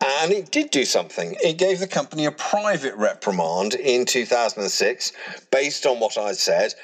[0.00, 1.36] and it did do something.
[1.42, 5.12] It gave the company a private reprimand in 2006
[5.50, 6.74] based on what I'd said.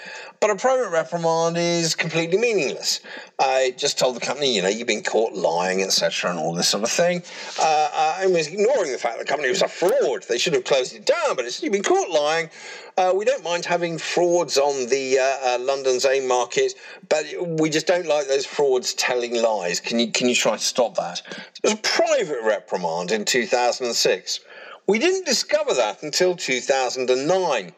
[0.40, 3.00] But a private reprimand is completely meaningless.
[3.42, 6.68] I just told the company, you know, you've been caught lying, etc., and all this
[6.68, 7.24] sort of thing.
[7.60, 10.22] Uh, I was ignoring the fact that the company was a fraud.
[10.28, 12.50] They should have closed it down, but it's, you've been caught lying.
[12.96, 16.74] Uh, we don't mind having frauds on the uh, uh, London's AIM market,
[17.08, 17.24] but
[17.58, 19.80] we just don't like those frauds telling lies.
[19.80, 21.22] Can you can you try to stop that?
[21.28, 24.40] It was a private reprimand in 2006.
[24.86, 27.72] We didn't discover that until 2009.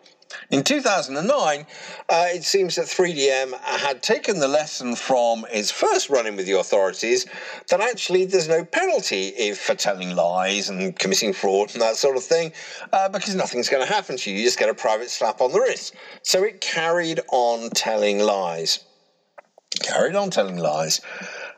[0.50, 1.66] In 2009,
[2.08, 6.46] uh, it seems that 3DM had taken the lesson from its first run in with
[6.46, 7.26] the authorities
[7.68, 12.16] that actually there's no penalty if for telling lies and committing fraud and that sort
[12.16, 12.52] of thing
[12.92, 14.38] uh, because nothing's going to happen to you.
[14.38, 15.94] You just get a private slap on the wrist.
[16.22, 18.84] So it carried on telling lies.
[19.82, 21.00] Carried on telling lies.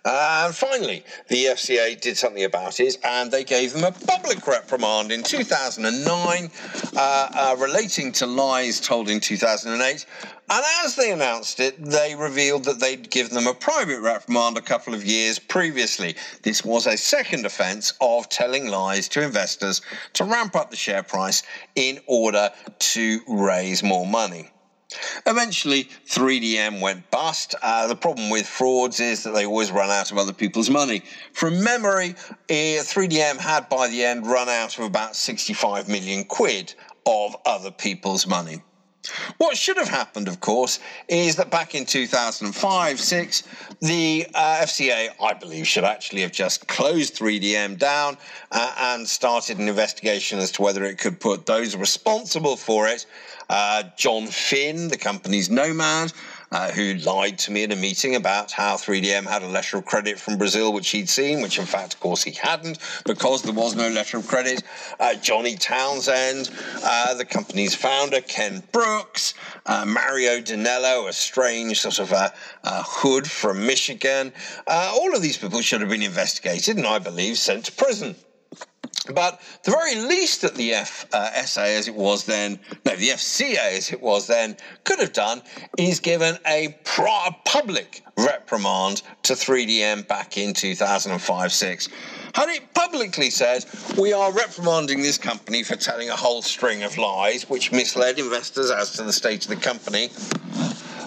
[0.08, 5.10] And finally, the FCA did something about it and they gave them a public reprimand
[5.10, 6.50] in 2009
[6.94, 10.06] uh, uh, relating to lies told in 2008.
[10.48, 14.60] And as they announced it, they revealed that they'd given them a private reprimand a
[14.60, 16.14] couple of years previously.
[16.42, 21.02] This was a second offence of telling lies to investors to ramp up the share
[21.02, 21.42] price
[21.74, 24.52] in order to raise more money.
[25.26, 27.56] Eventually, 3DM went bust.
[27.60, 31.02] Uh, the problem with frauds is that they always run out of other people's money.
[31.32, 32.14] From memory,
[32.48, 37.72] uh, 3DM had by the end run out of about 65 million quid of other
[37.72, 38.62] people's money.
[39.38, 43.42] What should have happened, of course, is that back in 2005 6,
[43.80, 48.16] the uh, FCA, I believe, should actually have just closed 3DM down
[48.52, 53.06] uh, and started an investigation as to whether it could put those responsible for it
[53.48, 56.12] uh, John Finn, the company's nomad,
[56.52, 59.84] uh, who lied to me in a meeting about how 3DM had a letter of
[59.84, 63.52] credit from Brazil, which he'd seen, which in fact, of course, he hadn't because there
[63.52, 64.62] was no letter of credit.
[65.00, 66.50] Uh, Johnny Townsend,
[66.82, 69.34] uh, the company's founder, Ken Brooks,
[69.66, 72.32] uh, Mario Danello, a strange sort of a,
[72.64, 74.32] a hood from Michigan.
[74.66, 78.16] Uh, all of these people should have been investigated and I believe sent to prison.
[79.14, 81.30] But the very least that the FSA, uh,
[81.62, 85.42] as it was then, no, the FCA, as it was then, could have done
[85.78, 86.76] is given a
[87.44, 91.88] public reprimand to 3DM back in 2005 6.
[92.34, 93.64] Had it publicly said,
[93.98, 98.70] we are reprimanding this company for telling a whole string of lies which misled investors
[98.70, 100.10] as to the state of the company,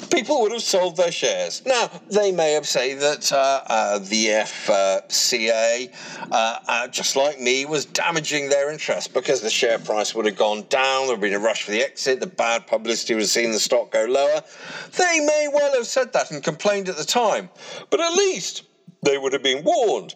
[0.10, 1.62] people would have sold their shares.
[1.66, 5.94] Now, they may have said that uh, uh, the FCA,
[6.32, 10.38] uh, uh, just like me, was damaging their interest because the share price would have
[10.38, 13.22] gone down, there would have been a rush for the exit, the bad publicity would
[13.22, 14.42] have seen the stock go lower.
[14.98, 17.50] They may well have said that and complained at the time,
[17.90, 18.64] but at least
[19.04, 20.16] they would have been warned.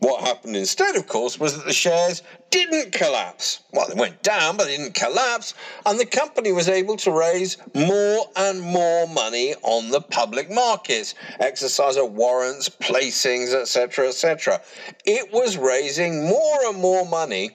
[0.00, 3.60] What happened instead, of course, was that the shares didn't collapse.
[3.72, 7.58] Well, they went down, but they didn't collapse, and the company was able to raise
[7.74, 14.60] more and more money on the public markets, exercise of warrants, placings, etc., etc.
[15.04, 17.50] It was raising more and more money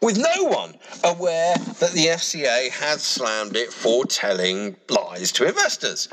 [0.00, 6.08] with no one aware that the FCA had slammed it for telling lies to investors.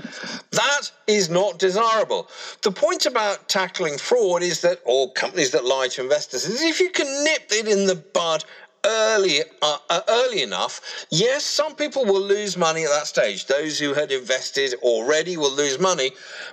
[0.52, 2.30] That is not desirable.
[2.62, 6.80] The point about tackling fraud is that, all companies that lie to investors, is if
[6.80, 8.44] you can nip it in the bud
[8.86, 13.80] early uh, uh, early enough yes some people will lose money at that stage those
[13.80, 16.12] who had invested already will lose money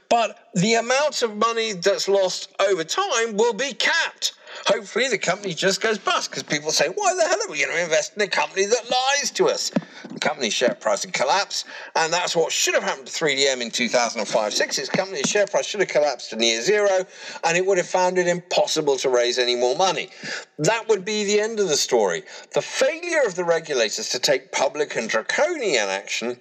[0.09, 4.35] but the amount of money that's lost over time will be capped
[4.66, 7.74] hopefully the company just goes bust because people say, why the hell are we going
[7.74, 9.70] to invest in a company that lies to us?
[10.08, 13.70] The company's share price would collapse, and that's what should have happened to 3DM in
[13.70, 14.78] 2005 6.
[14.78, 17.04] Its company's share price should have collapsed to near zero,
[17.44, 20.10] and it would have found it impossible to raise any more money.
[20.58, 22.24] That would be the end of the story.
[22.54, 26.40] The failure of the regulators to take public and draconian action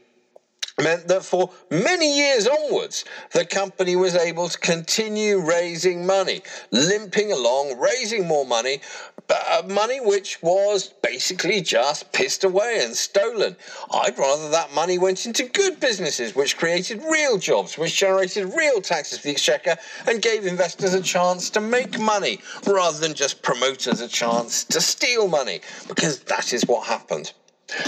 [0.80, 7.32] meant that for many years onwards, the company was able to continue raising money, limping
[7.32, 8.82] along, raising more money,
[9.30, 13.56] uh, money which was basically just pissed away and stolen.
[13.92, 18.82] I'd rather that money went into good businesses which created real jobs, which generated real
[18.82, 23.42] taxes for the exchequer, and gave investors a chance to make money rather than just
[23.42, 27.34] promoters a chance to steal money, because that is what happened.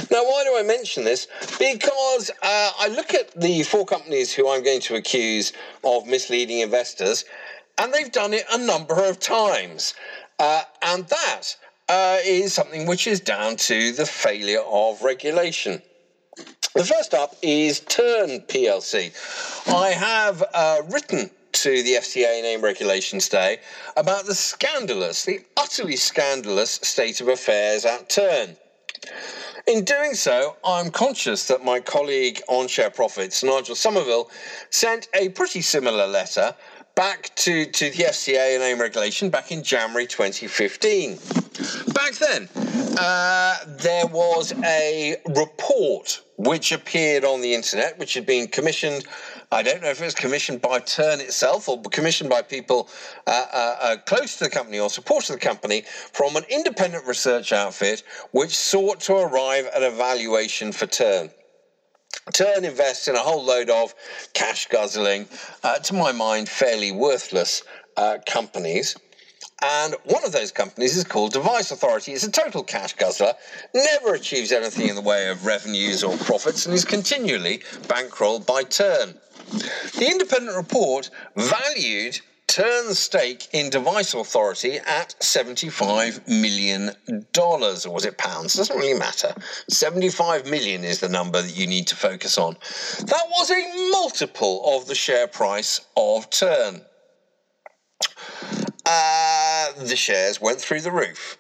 [0.09, 1.27] Now, why do I mention this?
[1.59, 6.59] Because uh, I look at the four companies who I'm going to accuse of misleading
[6.59, 7.25] investors,
[7.77, 9.93] and they've done it a number of times.
[10.39, 11.55] Uh, and that
[11.89, 15.81] uh, is something which is down to the failure of regulation.
[16.73, 19.11] The first up is Tern PLC.
[19.67, 23.59] I have uh, written to the FCA name regulations day
[23.97, 28.55] about the scandalous, the utterly scandalous state of affairs at Tern.
[29.67, 34.29] In doing so, I'm conscious that my colleague on ShareProphets, Nigel Somerville,
[34.69, 36.55] sent a pretty similar letter
[36.95, 41.17] back to, to the FCA and AIM regulation back in January 2015.
[41.93, 42.49] Back then,
[42.99, 49.05] uh, there was a report which appeared on the internet, which had been commissioned.
[49.53, 52.87] I don't know if it was commissioned by Tern itself or commissioned by people
[53.27, 55.83] uh, uh, uh, close to the company or support of the company
[56.13, 61.29] from an independent research outfit which sought to arrive at a valuation for Tern.
[62.33, 63.93] Tern invests in a whole load of
[64.33, 65.27] cash guzzling,
[65.63, 67.63] uh, to my mind, fairly worthless
[67.97, 68.95] uh, companies.
[69.61, 72.13] And one of those companies is called Device Authority.
[72.13, 73.33] It's a total cash guzzler,
[73.73, 78.63] never achieves anything in the way of revenues or profits, and is continually bankrolled by
[78.63, 79.13] Tern.
[79.97, 86.89] The independent report valued Tern's stake in Device Authority at $75 million.
[87.39, 88.55] Or was it pounds?
[88.55, 89.33] Doesn't really matter.
[89.69, 92.57] 75 million is the number that you need to focus on.
[92.99, 96.81] That was a multiple of the share price of Tern.
[98.85, 99.40] Uh,
[99.87, 101.37] the shares went through the roof.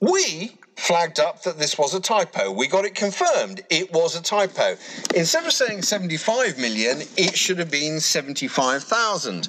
[0.00, 2.50] We flagged up that this was a typo.
[2.50, 3.62] We got it confirmed.
[3.70, 4.76] It was a typo.
[5.14, 9.48] Instead of saying 75 million, it should have been 75,000.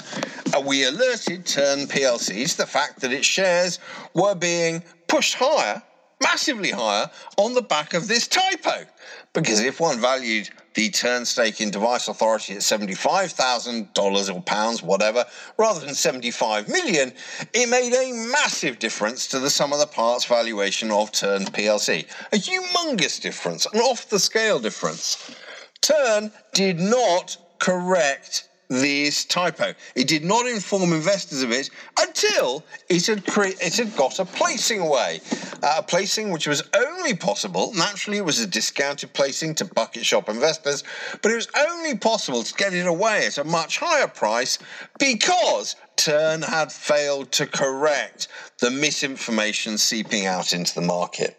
[0.56, 3.80] Uh, we alerted Tern PLC to the fact that its shares
[4.14, 5.84] were being pushed higher,
[6.22, 8.86] massively higher, on the back of this typo.
[9.34, 15.26] Because if one valued the Tern stake in Device Authority at $75,000 or pounds, whatever,
[15.58, 17.12] rather than 75 million,
[17.54, 22.06] it made a massive difference to the sum of the parts valuation of Tern PLC.
[22.32, 25.36] A humongous difference, an off the scale difference.
[25.82, 29.74] Tern did not correct this typo.
[29.96, 34.26] It did not inform investors of it until it had, cre- it had got a
[34.26, 35.22] placing away.
[35.64, 40.06] Uh, a placing which was only possible, naturally, it was a discounted placing to bucket
[40.06, 40.84] shop investors,
[41.22, 44.60] but it was only possible to get it away at a much higher price
[45.00, 48.28] because Tern had failed to correct
[48.60, 51.38] the misinformation seeping out into the market.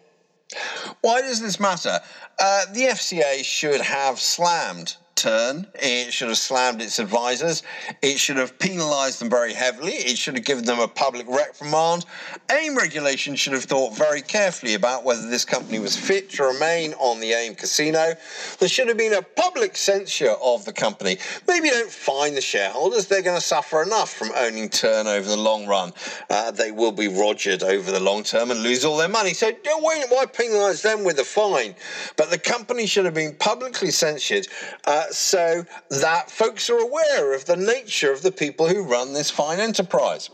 [1.01, 1.99] Why does this matter?
[2.39, 5.67] Uh, the FCA should have slammed Tern.
[5.75, 7.61] It should have slammed its advisors.
[8.01, 9.91] It should have penalised them very heavily.
[9.91, 12.05] It should have given them a public reprimand.
[12.49, 16.93] AIM regulation should have thought very carefully about whether this company was fit to remain
[16.93, 18.13] on the AIM casino.
[18.59, 21.17] There should have been a public censure of the company.
[21.49, 23.07] Maybe don't fine the shareholders.
[23.07, 25.91] They're going to suffer enough from owning Tern over the long run.
[26.29, 29.33] Uh, they will be rogered over the long term and lose all their money.
[29.33, 31.75] So don't wait, why penalise them with a fine?
[32.15, 34.47] But the company should have been publicly censured.
[34.85, 39.29] Uh, so that folks are aware of the nature of the people who run this
[39.29, 40.29] fine enterprise.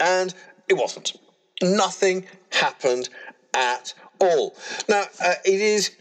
[0.00, 0.34] And
[0.68, 1.14] it wasn't.
[1.62, 3.08] Nothing happened
[3.54, 4.56] at all.
[4.88, 5.96] Now, uh, it is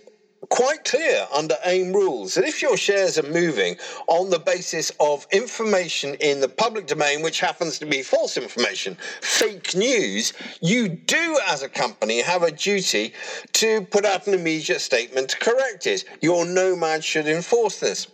[0.49, 3.75] quite clear under AIM rules that if your shares are moving
[4.07, 8.97] on the basis of information in the public domain, which happens to be false information,
[9.21, 13.13] fake news, you do as a company have a duty
[13.53, 16.05] to put out an immediate statement to correct it.
[16.21, 18.07] Your nomad should enforce this.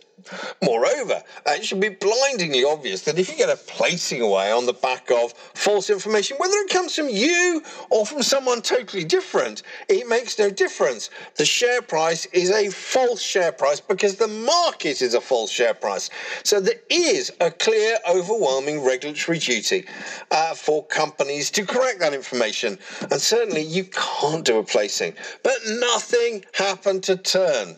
[0.62, 4.64] Moreover, uh, it should be blindingly obvious that if you get a placing away on
[4.64, 9.62] the back of false information, whether it comes from you or from someone totally different,
[9.88, 11.10] it makes no difference.
[11.36, 15.74] The share price is a false share price because the market is a false share
[15.74, 16.10] price.
[16.42, 19.86] So there is a clear, overwhelming regulatory duty
[20.30, 22.78] uh, for companies to correct that information.
[23.10, 25.14] And certainly you can't do a placing.
[25.42, 27.76] But nothing happened to Tern.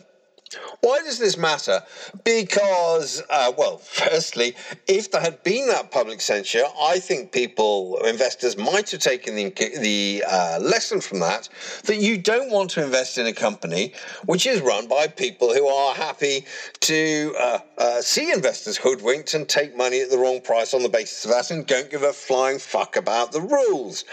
[0.81, 1.81] Why does this matter?
[2.23, 4.55] Because, uh, well, firstly,
[4.87, 9.49] if there had been that public censure, I think people, investors, might have taken the,
[9.79, 11.49] the uh, lesson from that
[11.83, 13.93] that you don't want to invest in a company
[14.25, 16.45] which is run by people who are happy
[16.79, 20.89] to uh, uh see investors hoodwinked and take money at the wrong price on the
[20.89, 24.05] basis of that and don't give a flying fuck about the rules.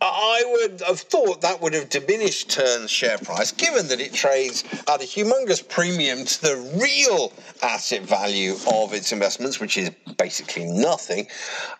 [0.00, 4.64] I would have thought that would have diminished Tern's share price, given that it trades
[4.88, 7.32] at a humongous premium to the real
[7.62, 11.26] asset value of its investments, which is basically nothing.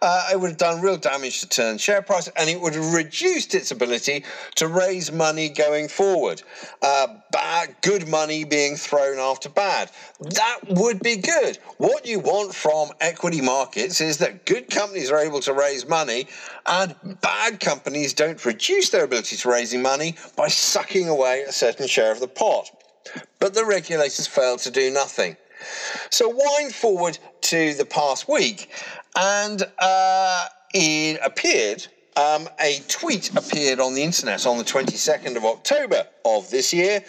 [0.01, 2.95] Uh, it would have done real damage to Tern's share price, and it would have
[2.95, 6.43] reduced its ability to raise money going forward.
[6.83, 9.91] Uh, bad, good money being thrown after bad.
[10.21, 11.59] That would be good.
[11.79, 16.29] What you want from equity markets is that good companies are able to raise money,
[16.67, 21.87] and bad companies don't reduce their ability to raising money by sucking away a certain
[21.87, 22.71] share of the pot.
[23.39, 25.37] but the regulators failed to do nothing.
[26.11, 28.71] So wind forward to the past week,
[29.17, 31.87] and uh, it appeared
[32.17, 37.05] um, a tweet appeared on the internet on the 22nd of October of this year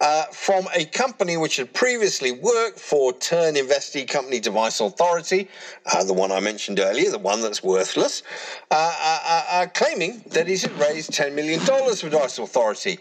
[0.00, 5.48] uh, from a company which had previously worked for Tern Investee Company Device Authority,
[5.92, 8.22] uh, the one I mentioned earlier, the one that's worthless,
[8.70, 12.98] uh, uh, uh claiming that it had raised $10 million for Device Authority.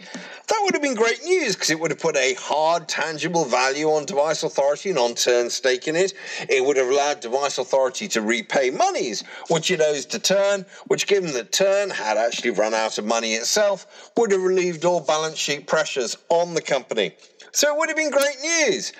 [0.51, 3.87] That would have been great news because it would have put a hard, tangible value
[3.87, 6.13] on Device Authority and on Tern's stake in it.
[6.49, 11.07] It would have allowed Device Authority to repay monies which it owes to Tern, which,
[11.07, 15.37] given that Tern had actually run out of money itself, would have relieved all balance
[15.37, 17.15] sheet pressures on the company.
[17.53, 18.91] So it would have been great news.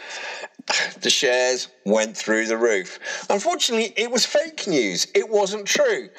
[1.01, 2.99] The shares went through the roof.
[3.30, 5.07] Unfortunately, it was fake news.
[5.16, 6.09] It wasn't true.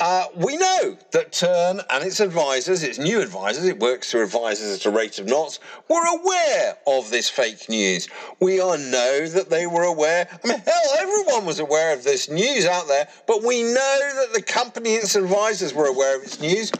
[0.00, 4.78] Uh, we know that Tern and its advisors, its new advisors, it works through advisors
[4.78, 8.08] at a rate of knots, were aware of this fake news.
[8.38, 10.28] We all know that they were aware.
[10.30, 14.28] I mean, hell, everyone was aware of this news out there, but we know that
[14.32, 16.70] the company and its advisors were aware of its news.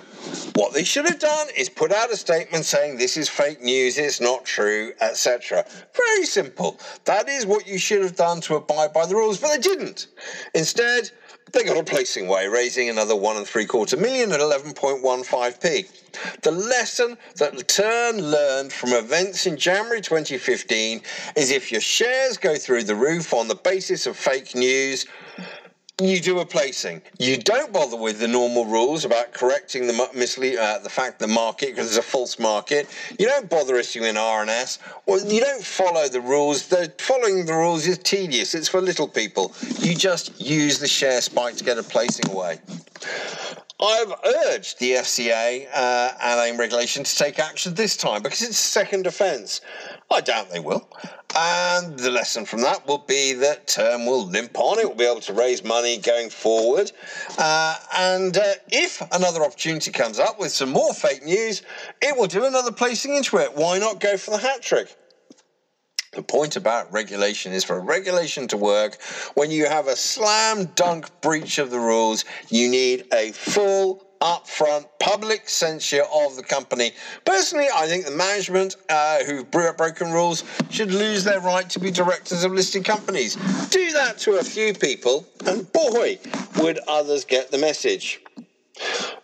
[0.54, 3.98] What they should have done is put out a statement saying this is fake news,
[3.98, 5.64] it's not true, etc.
[5.94, 6.78] Very simple.
[7.04, 10.08] That is what you should have done to abide by the rules, but they didn't.
[10.54, 11.10] Instead,
[11.52, 16.42] they got a placing way, raising another one and three quarter million at 11.15p.
[16.42, 21.00] The lesson that Tern learned from events in January 2015
[21.36, 25.06] is if your shares go through the roof on the basis of fake news,
[26.00, 27.02] you do a placing.
[27.18, 31.70] You don't bother with the normal rules about correcting the uh, the fact the market
[31.70, 32.88] because it's a false market.
[33.18, 34.78] You don't bother issuing RNS.
[35.06, 36.68] Well, you don't follow the rules.
[36.68, 38.54] The following the rules is tedious.
[38.54, 39.52] It's for little people.
[39.80, 42.60] You just use the share spike to get a placing away.
[43.80, 48.58] I've urged the FCA uh, and AIM regulation to take action this time because it's
[48.58, 49.60] second offence.
[50.10, 50.88] I doubt they will.
[51.36, 54.80] And the lesson from that will be that Tern will limp on.
[54.80, 56.90] It will be able to raise money going forward.
[57.38, 61.62] Uh, and uh, if another opportunity comes up with some more fake news,
[62.02, 63.54] it will do another placing into it.
[63.54, 64.96] Why not go for the hat trick?
[66.12, 69.00] The point about regulation is for regulation to work,
[69.34, 74.86] when you have a slam dunk breach of the rules, you need a full upfront
[74.98, 76.92] public censure of the company.
[77.24, 81.90] Personally, I think the management uh, who've broken rules should lose their right to be
[81.90, 83.36] directors of listed companies.
[83.68, 86.18] Do that to a few people, and boy,
[86.58, 88.20] would others get the message.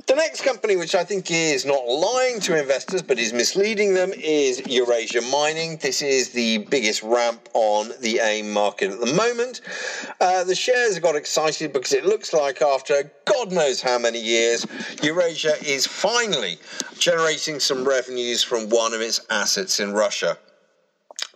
[0.07, 4.13] The next company, which I think is not lying to investors but is misleading them,
[4.13, 5.79] is Eurasia Mining.
[5.79, 9.61] This is the biggest ramp on the AIM market at the moment.
[10.21, 14.21] Uh, the shares have got excited because it looks like after God knows how many
[14.21, 14.67] years,
[15.03, 16.59] Eurasia is finally
[16.99, 20.39] generating some revenues from one of its assets in Russia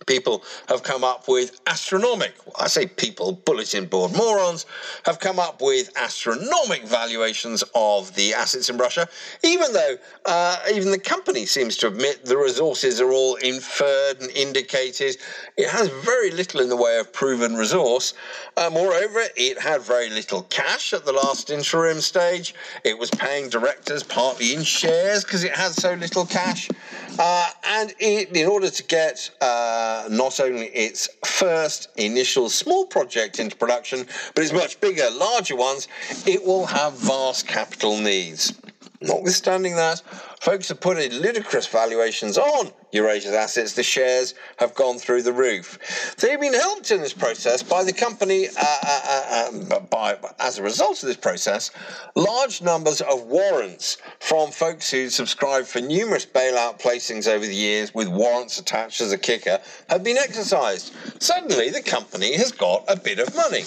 [0.05, 4.65] people have come up with astronomical, I say people, bulletin board morons,
[5.05, 9.07] have come up with astronomic valuations of the assets in Russia,
[9.43, 9.95] even though
[10.25, 15.17] uh, even the company seems to admit the resources are all inferred and indicated.
[15.57, 18.13] It has very little in the way of proven resource.
[18.57, 22.53] Uh, moreover, it had very little cash at the last interim stage.
[22.83, 26.69] It was paying directors partly in shares because it had so little cash.
[27.17, 32.85] Uh, and it, in order to get uh, Uh, not only its first initial small
[32.85, 35.87] project into production, but its much bigger, larger ones,
[36.27, 38.53] it will have vast capital needs.
[39.01, 40.01] Notwithstanding that,
[40.41, 43.71] folks have put ludicrous valuations on Eurasia's assets.
[43.71, 46.15] The shares have gone through the roof.
[46.17, 50.59] They've been helped in this process by the company, uh, uh, uh, um, by, as
[50.59, 51.71] a result of this process,
[52.15, 57.93] large numbers of warrants from folks who subscribed for numerous bailout placings over the years
[57.93, 60.93] with warrants attached as a kicker have been exercised.
[61.19, 63.63] Suddenly, the company has got a bit of money.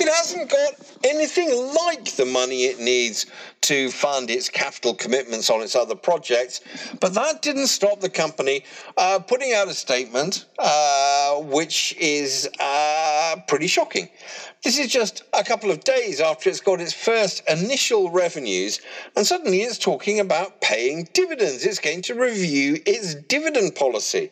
[0.00, 1.50] It hasn't got anything
[1.88, 3.26] like the money it needs
[3.68, 6.62] to fund its capital commitments on its other projects,
[7.00, 8.64] but that didn't stop the company
[8.96, 14.08] uh, putting out a statement uh, which is uh, pretty shocking.
[14.64, 18.80] This is just a couple of days after it's got its first initial revenues,
[19.14, 21.64] and suddenly it's talking about paying dividends.
[21.64, 24.30] It's going to review its dividend policy.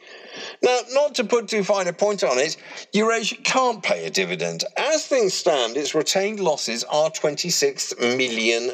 [0.63, 2.57] Now, not to put too fine a point on it,
[2.93, 4.65] Eurasia can't pay a dividend.
[4.77, 8.73] As things stand, its retained losses are 26 million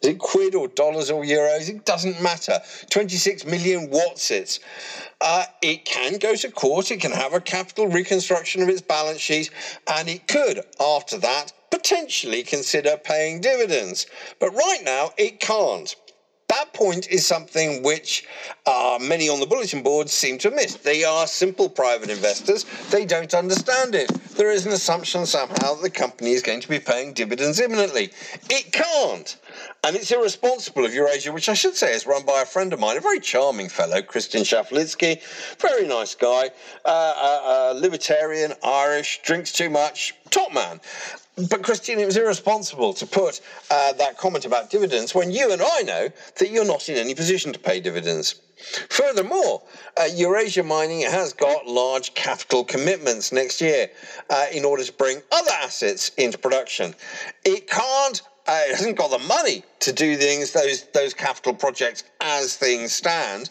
[0.00, 1.68] is it quid or dollars or euros?
[1.68, 2.60] It doesn't matter.
[2.90, 4.58] 26 million what's it?
[5.20, 9.20] Uh, it can go to court, it can have a capital reconstruction of its balance
[9.20, 9.50] sheet,
[9.86, 14.06] and it could, after that, potentially consider paying dividends.
[14.38, 15.94] But right now, it can't.
[16.48, 18.26] that point is something which
[18.66, 20.74] uh, many on the bulletin board seem to miss.
[20.74, 22.66] They are simple private investors.
[22.90, 24.10] They don't understand it.
[24.36, 28.10] There is an assumption somehow that the company is going to be paying dividends imminently.
[28.50, 29.36] It can't.
[29.84, 32.80] And it's irresponsible of Eurasia, which I should say is run by a friend of
[32.80, 35.20] mine, a very charming fellow, Christian Schaffalitzky,
[35.58, 36.50] very nice guy,
[36.84, 40.80] uh, uh, uh, libertarian, Irish, drinks too much, top man.
[41.48, 43.40] But Christian, it was irresponsible to put
[43.70, 47.14] uh, that comment about dividends when you and I know that you're not in any
[47.14, 48.34] position to pay dividends.
[48.90, 49.62] Furthermore,
[49.98, 53.90] uh, Eurasia Mining has got large capital commitments next year
[54.30, 56.94] uh, in order to bring other assets into production.
[57.44, 62.04] It can't uh, it hasn't got the money to do things those those capital projects
[62.20, 63.50] as things stand,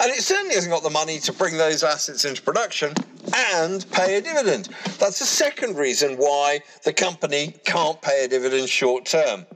[0.00, 2.94] and it certainly hasn't got the money to bring those assets into production
[3.34, 4.68] and pay a dividend.
[4.98, 9.46] That's the second reason why the company can't pay a dividend short term.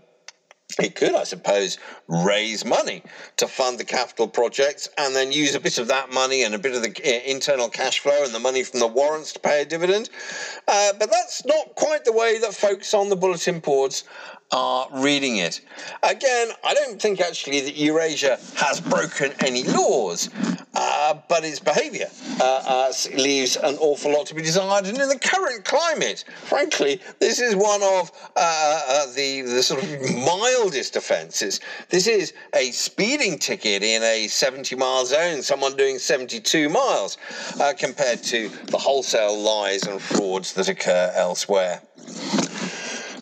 [0.78, 3.02] It could, I suppose, raise money
[3.38, 6.58] to fund the capital projects and then use a bit of that money and a
[6.58, 9.62] bit of the uh, internal cash flow and the money from the warrants to pay
[9.62, 10.10] a dividend.
[10.68, 14.04] Uh, but that's not quite the way that folks on the bulletin boards
[14.52, 15.60] are reading it.
[16.02, 20.28] Again, I don't think actually that Eurasia has broken any laws,
[20.76, 22.06] uh, but its behaviour
[22.38, 24.84] uh, uh, leaves an awful lot to be desired.
[24.84, 29.82] And in the current climate, frankly, this is one of uh, uh, the, the sort
[29.82, 31.60] of mildest offences.
[31.88, 37.16] This is a speeding ticket in a 70 mile zone, someone doing 72 miles,
[37.78, 41.80] compared to the wholesale lies and frauds that occur elsewhere.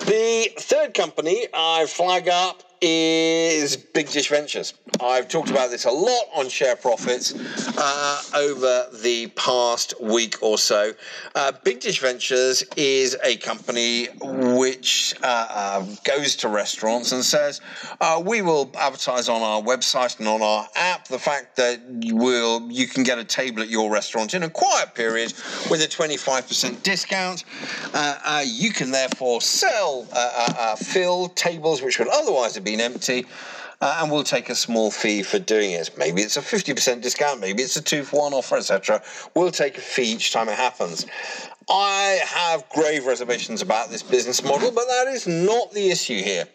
[0.07, 4.75] The third company I flag up is Big Dish Ventures.
[5.01, 7.35] I've talked about this a lot on ShareProphets
[7.77, 10.93] uh, over the past week or so.
[11.35, 17.61] Uh, Big Dish Ventures is a company which uh, uh goes to restaurants and says,
[18.01, 22.17] uh, "We will advertise on our website and on our app the fact that you
[22.17, 25.33] will you can get a table at your restaurant in a quiet period
[25.71, 27.45] with a 25% discount.
[27.93, 30.05] Uh, you can therefore sell
[30.77, 33.27] fill tables which would otherwise have been empty.
[33.81, 35.91] Uh, and we'll take a small fee for doing it.
[35.99, 39.03] Maybe it's a 50% discount, maybe it's a two for one offer, etc.
[39.35, 41.07] We'll take a fee each time it happens.
[41.69, 46.47] I have grave reservations about this business model, but that is not the issue here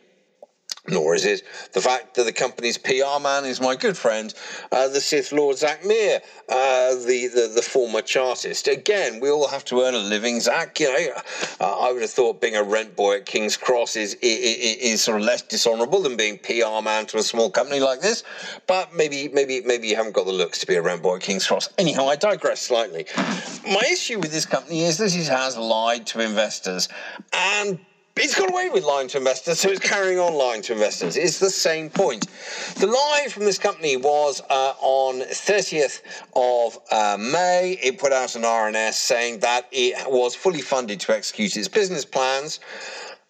[0.90, 4.34] nor is it the fact that the company's PR man is my good friend,
[4.72, 6.20] uh, the Sith Lord Zak Mir,
[6.50, 8.68] uh, the, the, the former chartist.
[8.68, 10.40] Again, we all have to earn a living.
[10.40, 11.22] Zak, you know,
[11.60, 15.04] uh, I would have thought being a rent boy at King's Cross is, is, is
[15.04, 18.24] sort of less dishonourable than being PR man to a small company like this.
[18.68, 21.22] But maybe maybe maybe you haven't got the looks to be a rent boy at
[21.22, 21.70] King's Cross.
[21.78, 23.06] Anyhow, I digress slightly.
[23.66, 26.90] My issue with this company is that it has lied to investors
[27.34, 27.80] and
[28.20, 31.16] it's got away with lying to investors, so it's carrying on lying to investors.
[31.16, 32.28] It's the same point.
[32.76, 36.02] The lie from this company was uh, on 30th
[36.36, 37.80] of uh, May.
[37.82, 42.06] It put out an RNS saying that it was fully funded to execute its business
[42.06, 42.60] plans.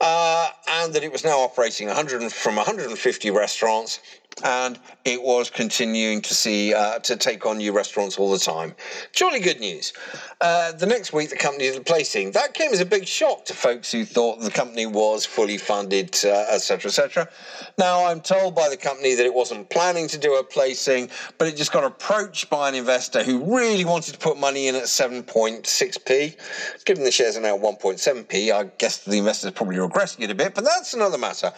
[0.01, 3.99] Uh, and that it was now operating 100 from 150 restaurants
[4.43, 8.75] and it was continuing to see uh, to take on new restaurants all the time.
[9.13, 9.93] Jolly good news.
[10.41, 12.31] Uh, the next week, the company is a placing.
[12.31, 16.09] That came as a big shock to folks who thought the company was fully funded,
[16.09, 17.21] etc., uh, etc.
[17.21, 17.27] Et
[17.77, 21.47] now, I'm told by the company that it wasn't planning to do a placing, but
[21.47, 24.83] it just got approached by an investor who really wanted to put money in at
[24.83, 26.85] 7.6p.
[26.85, 30.55] Given the shares are now 1.7p, I guess the investor's probably regretting it a bit,
[30.55, 31.51] but that's another matter.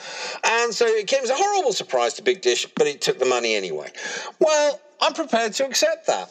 [0.44, 3.26] And so it came as a horrible surprise to Big Dish but it took the
[3.26, 3.92] money anyway.
[4.40, 6.30] Well, I'm prepared to accept that.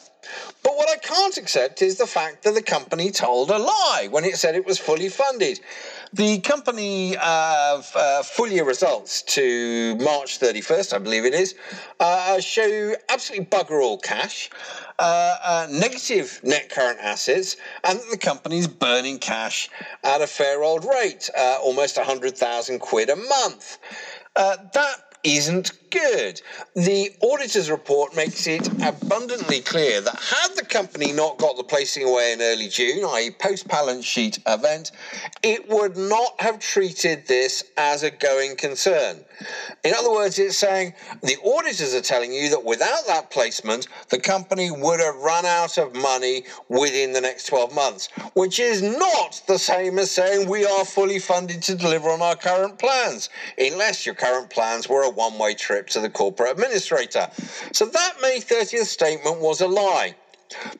[0.63, 4.23] But what I can't accept is the fact that the company told a lie when
[4.23, 5.59] it said it was fully funded.
[6.13, 11.55] The company uh, uh, full year results to March 31st, I believe it is,
[11.99, 14.49] uh, show absolutely bugger all cash,
[14.99, 19.69] uh, uh, negative net current assets, and that the company's burning cash
[20.03, 23.79] at a fair old rate, uh, almost 100,000 quid a month.
[24.35, 26.41] that isn't good.
[26.75, 32.07] The auditor's report makes it abundantly clear that had the company not got the placing
[32.07, 34.91] away in early June, i.e., post balance sheet event,
[35.43, 39.23] it would not have treated this as a going concern.
[39.83, 44.19] In other words, it's saying the auditors are telling you that without that placement, the
[44.19, 49.41] company would have run out of money within the next 12 months, which is not
[49.47, 54.05] the same as saying we are fully funded to deliver on our current plans, unless
[54.05, 57.29] your current plans were a one way trip to the corporate administrator.
[57.71, 60.15] So that May 30th statement was a lie.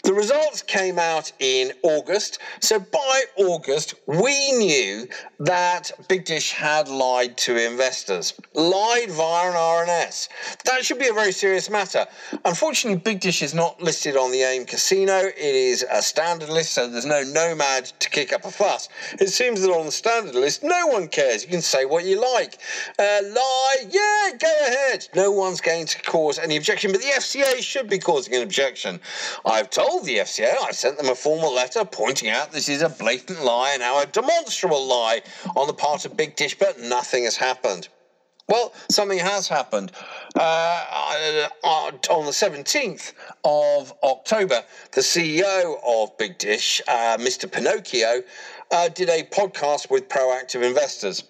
[0.04, 5.08] The results came out in August, so by August we knew
[5.46, 10.28] that Big Dish had lied to investors, lied via an RNS.
[10.66, 12.06] That should be a very serious matter.
[12.46, 15.18] Unfortunately, Big Dish is not listed on the AIM casino.
[15.18, 18.88] It is a standard list, so there's no nomad to kick up a fuss.
[19.14, 21.44] It seems that on the standard list, no one cares.
[21.44, 22.60] You can say what you like.
[23.00, 25.08] Uh, lie, yeah, go ahead.
[25.16, 29.00] No one's going to cause any objection, but the FCA should be causing an objection.
[29.44, 32.90] I've told the FCA, I've sent them a formal letter pointing out this is a
[32.90, 35.22] blatant lie and now a demonstrable lie
[35.56, 37.88] on the part of Big Dish, but nothing has happened.
[38.48, 39.94] Well, something has happened.
[40.36, 43.14] Uh, on the 17th
[43.46, 47.50] of October, the CEO of Big Dish, uh, Mr.
[47.50, 48.24] Pinocchio,
[48.72, 51.24] uh, did a podcast with proactive investors.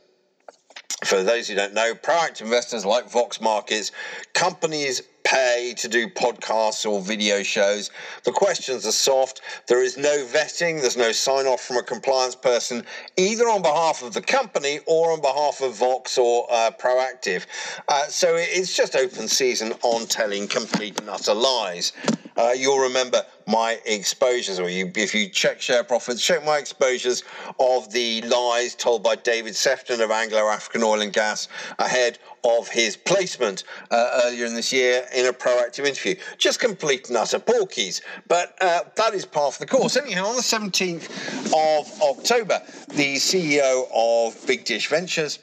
[1.06, 3.92] For those who don't know, proactive investors like Vox Markets,
[4.34, 7.90] companies pay to do podcasts or video shows.
[8.24, 9.42] The questions are soft.
[9.68, 12.86] There is no vetting, there's no sign off from a compliance person,
[13.18, 17.46] either on behalf of the company or on behalf of Vox or uh, Proactive.
[17.88, 21.94] Uh, so it's just open season on telling complete and utter lies.
[22.38, 27.24] Uh, you'll remember my exposures, or you, if you check ShareProphets, check my exposures
[27.60, 32.68] of the lies told by David Sefton of Anglo African Oil and Gas ahead of
[32.68, 36.16] his placement uh, earlier in this year in a proactive interview.
[36.38, 38.02] Just complete and utter porkies.
[38.28, 39.98] But uh, that is part of the course.
[39.98, 41.06] Anyhow, on the 17th
[41.54, 45.40] of October, the CEO of Big Dish Ventures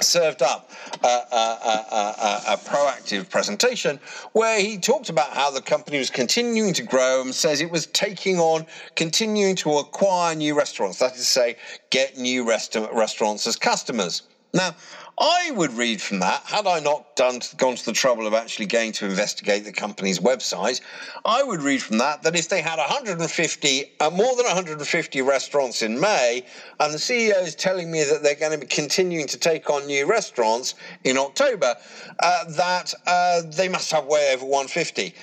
[0.00, 0.70] served up
[1.02, 3.98] a, a, a, a, proactive presentation
[4.32, 7.86] where he talked about how the company was continuing to grow and says it was
[7.88, 10.98] taking on, continuing to acquire new restaurants.
[10.98, 11.56] That is to say,
[11.90, 14.22] get new rest- restaurants as customers.
[14.54, 14.74] Now,
[15.18, 18.66] I would read from that, had I not done gone to the trouble of actually
[18.66, 20.82] going to investigate the company's website,
[21.24, 25.80] I would read from that that if they had 150, uh, more than 150 restaurants
[25.80, 26.44] in May,
[26.78, 29.86] and the CEO is telling me that they're going to be continuing to take on
[29.86, 31.74] new restaurants in October,
[32.20, 35.14] uh, that uh, they must have way over 150.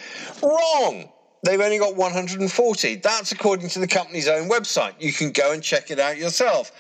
[0.42, 1.13] Wrong.
[1.44, 2.96] They've only got 140.
[2.96, 4.94] That's according to the company's own website.
[4.98, 6.72] You can go and check it out yourself.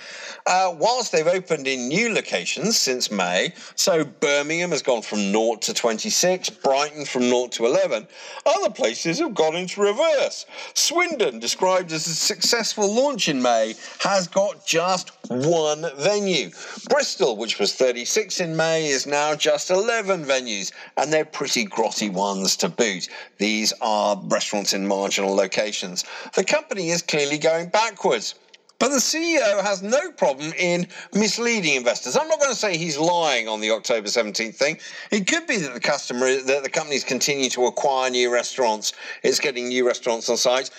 [0.45, 5.55] Uh, whilst they've opened in new locations since May, so Birmingham has gone from 0
[5.61, 8.07] to 26, Brighton from 0 to 11,
[8.45, 10.45] other places have gone into reverse.
[10.74, 16.51] Swindon, described as a successful launch in May, has got just one venue.
[16.89, 22.11] Bristol, which was 36 in May, is now just 11 venues, and they're pretty grotty
[22.11, 23.09] ones to boot.
[23.38, 26.06] These are restaurants restaurants in marginal locations.
[26.36, 28.36] The company is clearly going backwards.
[28.78, 32.16] But the CEO has no problem in misleading investors.
[32.16, 34.78] I'm not going to say he's lying on the October 17th thing.
[35.10, 38.93] It could be that the customer, that the company's continue to acquire new restaurants.
[39.24, 40.70] It's getting new restaurants on site.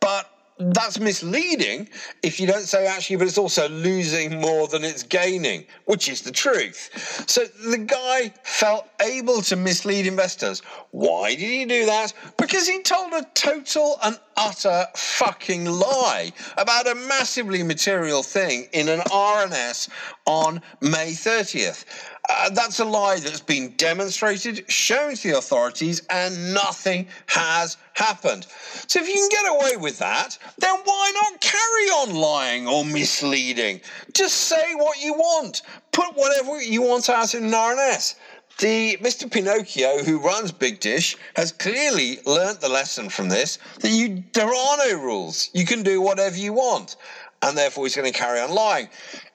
[0.00, 0.28] But
[0.60, 1.88] that's misleading
[2.22, 6.20] if you don't say actually, but it's also losing more than it's gaining, which is
[6.20, 7.24] the truth.
[7.26, 10.60] So the guy felt able to mislead investors.
[10.90, 12.12] Why did he do that?
[12.36, 18.88] Because he told a total and utter fucking lie about a massively material thing in
[18.88, 19.90] an RNS
[20.24, 21.84] on May 30th.
[22.28, 28.46] Uh, that's a lie that's been demonstrated, shown to the authorities, and nothing has happened.
[28.86, 32.84] So if you can get away with that, then why not carry on lying or
[32.84, 33.80] misleading?
[34.14, 35.62] Just say what you want.
[35.92, 38.14] Put whatever you want out in an RNS.
[38.60, 39.30] The Mr.
[39.30, 44.54] Pinocchio, who runs Big Dish, has clearly learnt the lesson from this that you there
[44.54, 45.48] are no rules.
[45.54, 46.96] You can do whatever you want,
[47.40, 48.90] and therefore he's going to carry on lying.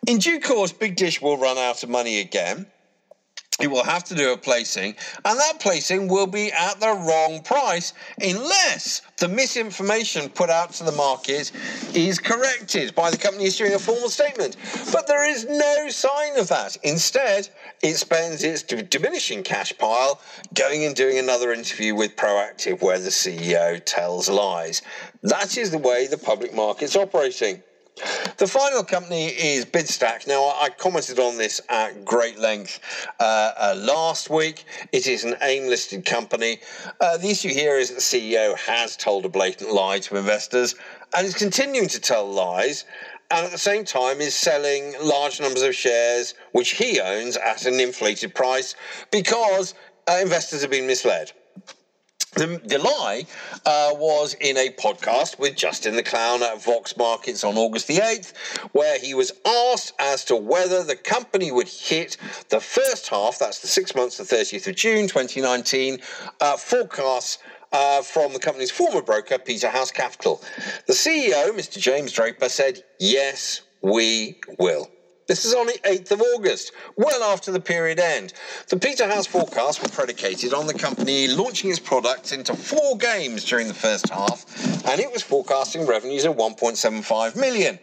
[0.05, 2.67] In due course, Big Dish will run out of money again
[3.59, 4.93] he will have to do a placing,
[5.23, 10.83] and that placing will be at the wrong price unless the misinformation put out to
[10.83, 11.53] the market
[11.93, 14.57] is corrected by the company issuing a formal statement.
[14.91, 16.75] But there is no sign of that.
[16.83, 17.47] Instead,
[17.81, 20.19] it spends its diminishing cash pile
[20.53, 24.81] going and doing another interview with Proactive where the CEO tells lies.
[25.23, 27.63] That is the way the public market's operating.
[28.37, 30.27] The final company is Bidstack.
[30.27, 32.81] Now, I commented on this at great length
[33.21, 34.65] uh, uh, last week.
[34.91, 36.59] It is an AIM listed company.
[36.99, 40.75] Uh, the issue here is that the CEO has told a blatant lie to investors
[41.15, 42.83] and is continuing to tell lies
[43.31, 47.65] and at the same time is selling large numbers of shares which he owns at
[47.65, 48.75] an inflated price
[49.11, 49.73] because
[50.09, 51.31] uh, investors have been misled.
[52.35, 53.25] The, the lie
[53.65, 57.97] uh, was in a podcast with Justin the Clown at Vox Markets on August the
[57.97, 58.33] 8th,
[58.73, 62.17] where he was asked as to whether the company would hit
[62.49, 65.99] the first half, that's the six months, the 30th of June 2019,
[66.41, 67.37] uh, forecasts
[67.71, 70.41] uh, from the company's former broker, Peterhouse Capital.
[70.87, 71.79] The CEO, Mr.
[71.79, 74.89] James Draper, said, Yes, we will.
[75.27, 78.33] This is on the 8th of August, well after the period end.
[78.67, 83.67] The Peterhouse forecasts were predicated on the company launching its products into four games during
[83.67, 84.45] the first half,
[84.85, 87.79] and it was forecasting revenues of 1.75 million.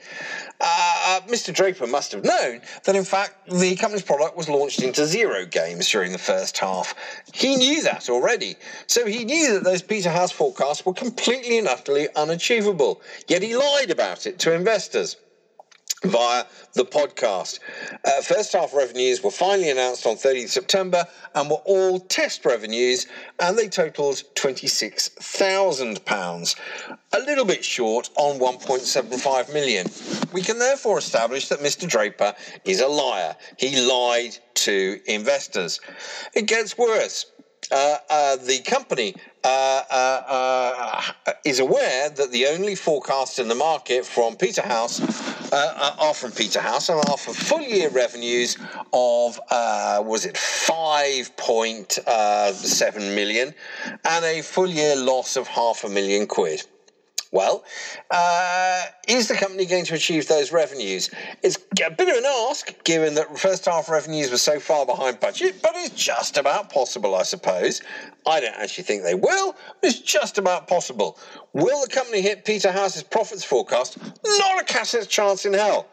[0.60, 1.52] Uh, Mr.
[1.52, 5.88] Draper must have known that, in fact, the company's product was launched into zero games
[5.88, 6.94] during the first half.
[7.34, 8.54] He knew that already,
[8.86, 13.90] so he knew that those Peterhouse forecasts were completely and utterly unachievable, yet he lied
[13.90, 15.16] about it to investors
[16.04, 17.60] via the podcast.
[18.04, 23.06] Uh, first half revenues were finally announced on 30th September and were all test revenues
[23.40, 26.56] and they totaled £26,000,
[27.12, 29.86] a little bit short on 1.75 million.
[30.32, 31.88] We can therefore establish that Mr.
[31.88, 32.34] Draper
[32.64, 33.36] is a liar.
[33.58, 35.80] He lied to investors.
[36.34, 37.26] It gets worse.
[37.72, 39.14] Uh, uh, the company
[39.44, 45.00] uh, uh, uh, is aware that the only forecast in the market from Peterhouse
[45.52, 48.58] are from Peterhouse and are for full year revenues
[48.92, 49.40] of
[50.06, 53.54] was it 5.7 million
[54.04, 56.62] and a full year loss of half a million quid.
[57.32, 57.64] Well,
[58.10, 61.08] uh, is the company going to achieve those revenues?
[61.42, 65.18] It's a bit of an ask, given that first half revenues were so far behind
[65.18, 67.80] budget, but it's just about possible, I suppose.
[68.26, 71.18] I don't actually think they will, but it's just about possible.
[71.54, 73.96] Will the company hit Peterhouse's profits forecast?
[74.24, 75.88] Not a cat's chance in hell.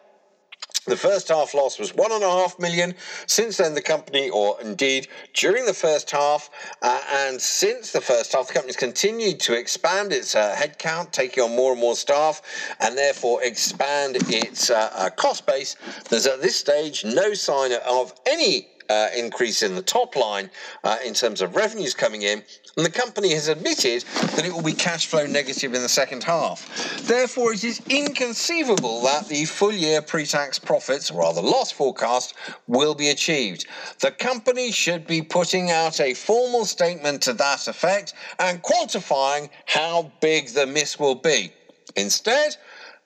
[0.89, 2.95] The first half loss was one and a half million.
[3.27, 6.49] Since then, the company, or indeed during the first half,
[6.81, 11.43] uh, and since the first half, the company's continued to expand its uh, headcount, taking
[11.43, 12.41] on more and more staff,
[12.79, 15.75] and therefore expand its uh, uh cost base.
[16.09, 20.49] There's at this stage no sign of any uh, increase in the top line
[20.83, 22.43] uh, in terms of revenues coming in,
[22.77, 24.03] and the company has admitted
[24.35, 26.67] that it will be cash flow negative in the second half.
[27.03, 32.33] Therefore, it is inconceivable that the full year pre tax profits, or rather loss forecast,
[32.67, 33.65] will be achieved.
[33.99, 40.11] The company should be putting out a formal statement to that effect and quantifying how
[40.21, 41.51] big the miss will be.
[41.95, 42.55] Instead,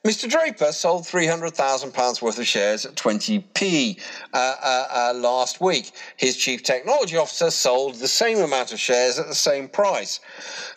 [0.04, 0.30] Mr.
[0.30, 3.97] Draper sold £300,000 worth of shares at 20p
[4.34, 5.93] uh, uh, uh, last week.
[6.18, 10.20] His chief technology officer sold the same amount of shares at the same price.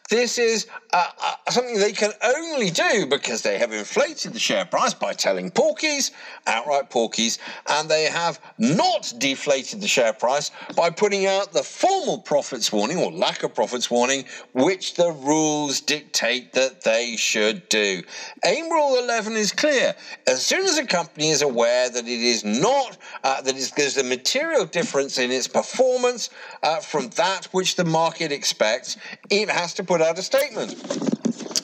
[0.08, 4.64] This is uh, uh, something they can only do because they have inflated the share
[4.64, 6.12] price by telling porkies,
[6.46, 7.38] outright porkies,
[7.68, 12.98] and they have not deflated the share price by putting out the formal profits warning
[12.98, 18.00] or lack of profits warning, which the rules dictate that they should do.
[18.44, 19.92] AIM Rule 11 is clear.
[20.28, 24.04] As soon as a company is aware that it is not, uh, that there's a
[24.04, 26.30] material difference in its performance
[26.62, 28.96] uh, from that which the market expects,
[29.30, 30.74] it has to put put out a statement.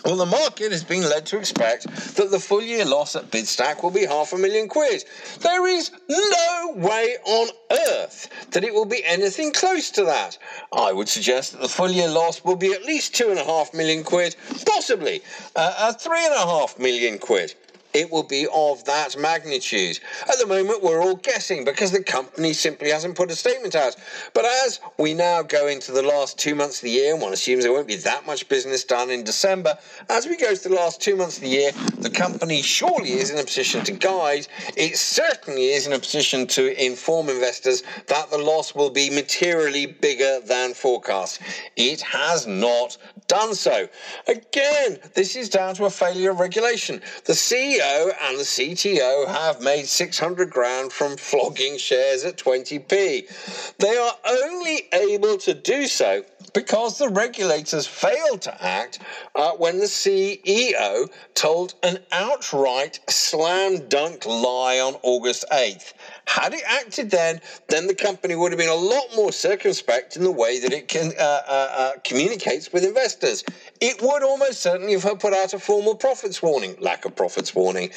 [0.07, 1.85] Well, the market has been led to expect
[2.17, 5.05] that the full year loss at Bidstack will be half a million quid.
[5.41, 7.49] There is no way on
[7.89, 10.39] earth that it will be anything close to that.
[10.73, 13.45] I would suggest that the full year loss will be at least two and a
[13.45, 15.21] half million quid, possibly
[15.55, 17.55] uh, three and a half million quid
[17.95, 20.01] it will be of that magnitude.
[20.29, 23.97] At the moment, we're all guessing because the company simply hasn't put a statement out.
[24.35, 27.33] But as we now go into the last two months of the year, and one
[27.33, 29.77] assumes there won't be that much business done in December,
[30.09, 33.31] as we go to the last two months of the year, the company surely is
[33.31, 34.47] in a position to guide.
[34.77, 39.87] It certainly is in a position to inform investors that the loss will be materially
[39.87, 41.41] bigger than forecast.
[41.77, 42.97] It has not
[43.29, 43.89] done so.
[44.27, 47.01] Again, this is down to a failure of regulation.
[47.25, 53.77] The CEO CEO and the CTO have made 600 grand from flogging shares at 20p.
[53.79, 56.25] They are only able to do so
[56.55, 59.01] because the regulators failed to act
[59.35, 65.95] uh, when the CEO told an outright slam dunk lie on August 8th.
[66.27, 70.23] Had it acted then, then the company would have been a lot more circumspect in
[70.23, 73.45] the way that it can uh, uh, uh, communicates with investors.
[73.83, 77.91] It would almost certainly have put out a formal profits warning, lack of profits warning,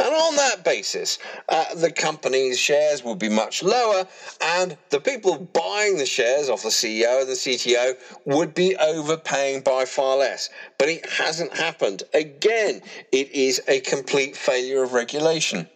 [0.00, 4.08] and on that basis, uh, the company's shares would be much lower,
[4.40, 9.60] and the people buying the shares off the CEO and the CTO would be overpaying
[9.60, 10.50] by far less.
[10.76, 12.02] But it hasn't happened.
[12.14, 12.82] Again,
[13.12, 15.68] it is a complete failure of regulation.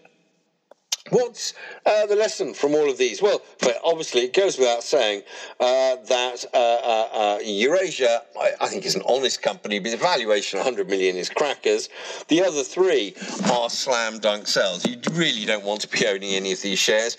[1.13, 1.53] What's
[1.85, 3.21] uh, the lesson from all of these?
[3.21, 3.43] Well,
[3.85, 5.25] obviously, it goes without saying
[5.61, 9.99] uh, that uh, uh, uh, Eurasia, I, I, think, is an honest company, but the
[9.99, 11.91] valuation of 100 million is crackers.
[12.29, 13.15] The other three
[13.53, 14.87] are slam dunk sells.
[14.87, 17.19] You really don't want to be owning any of these shares.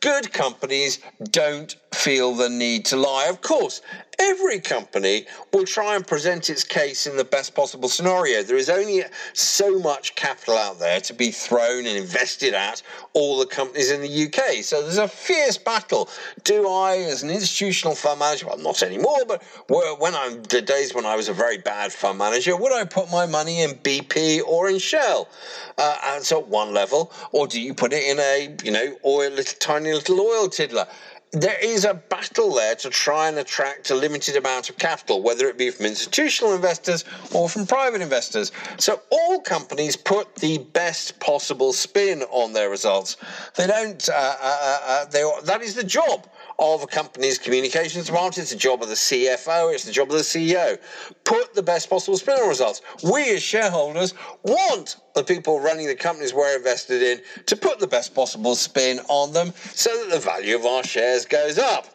[0.00, 0.98] Good companies
[1.30, 3.26] don't feel the need to lie.
[3.26, 3.82] Of course,
[4.18, 8.42] every company will try and present its case in the best possible scenario.
[8.42, 12.82] There is only so much capital out there to be thrown and invested at
[13.12, 14.62] all the companies in the UK.
[14.62, 16.08] So there's a fierce battle.
[16.44, 20.94] Do I, as an institutional fund manager, well, not anymore, but when I'm the days
[20.94, 24.42] when I was a very bad fund manager, would I put my money in BP
[24.46, 25.28] or in Shell?
[25.76, 29.30] Uh, and so one level, or do you put it in a you know oil,
[29.30, 30.86] little tiny little oil tiddler?
[31.32, 35.48] There is a battle there to try and attract a limited amount of capital, whether
[35.48, 38.50] it be from institutional investors or from private investors.
[38.78, 43.16] So all companies put the best possible spin on their results.
[43.54, 44.08] They don't.
[44.08, 46.26] Uh, uh, uh, uh they, that is the job
[46.60, 48.38] of a company's communications department.
[48.38, 49.72] It's the job of the CFO.
[49.72, 50.78] It's the job of the CEO.
[51.24, 52.82] Put the best possible spin on results.
[53.02, 57.86] We as shareholders want the people running the companies we're invested in to put the
[57.86, 61.86] best possible spin on them so that the value of our shares goes up.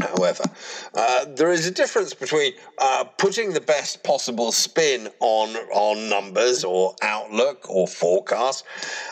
[0.00, 0.44] However,
[0.94, 6.62] uh, there is a difference between uh, putting the best possible spin on on numbers
[6.62, 8.64] or outlook or forecast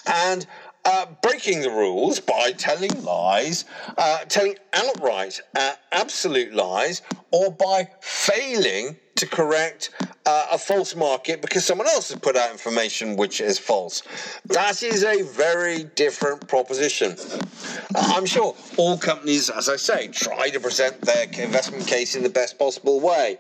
[0.07, 0.47] and
[0.87, 3.65] uh, breaking the rules by telling lies,
[3.99, 9.91] uh, telling outright uh, absolute lies, or by failing to correct
[10.27, 14.03] uh, a false market because someone else has put out information which is false.
[14.47, 17.17] That is a very different proposition.
[17.95, 22.23] Uh, I'm sure all companies, as I say, try to present their investment case in
[22.23, 23.39] the best possible way.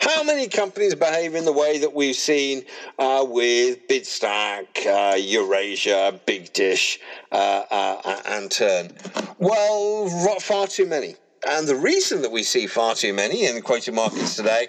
[0.00, 2.64] How many companies behave in the way that we've seen
[2.98, 7.00] uh, with Bidstack, uh, Eurasia, Big Dish,
[7.32, 8.92] uh, and Tern?
[9.38, 10.08] Well,
[10.38, 11.16] far too many.
[11.48, 14.68] And the reason that we see far too many in quoted markets today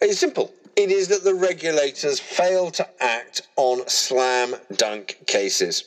[0.00, 0.52] is simple.
[0.80, 5.84] It is that the regulators fail to act on slam dunk cases.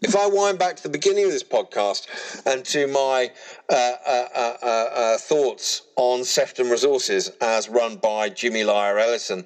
[0.00, 2.06] If I wind back to the beginning of this podcast
[2.46, 3.32] and to my
[3.68, 9.44] uh, uh, uh, uh, uh thoughts on Sefton Resources as run by Jimmy Lyle Ellerton,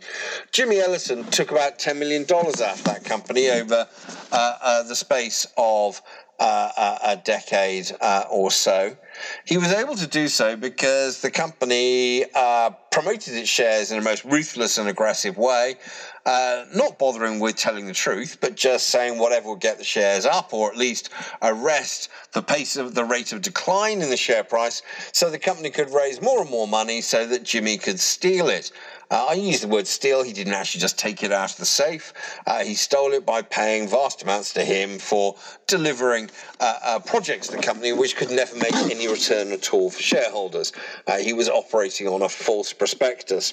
[0.51, 3.89] Jimmy Ellerton took about $10 million out of that company over
[4.31, 6.03] uh, the space of
[6.39, 7.91] a, decade
[8.31, 8.95] or so.
[9.45, 14.03] He was able to do so because the company uh, promoted its shares in a
[14.03, 15.77] most ruthless and aggressive way,
[16.25, 20.27] uh, not bothering with telling the truth, but just saying whatever would get the shares
[20.27, 21.11] up or at least
[21.41, 25.71] arrest the pace of the rate of decline in the share price so the company
[25.71, 28.71] could raise more and more money so that Jimmy could steal it.
[29.13, 30.23] Uh, I use the word steal.
[30.23, 32.15] He didn't actually just take it out of the safe.
[32.47, 35.37] Uh, he stole it by paying vast amounts to him for
[35.67, 39.91] delivering uh, uh projects to the company which could never make any return at all
[39.91, 40.73] for shareholders.
[41.07, 43.53] Uh, he was operating on a false prospectus.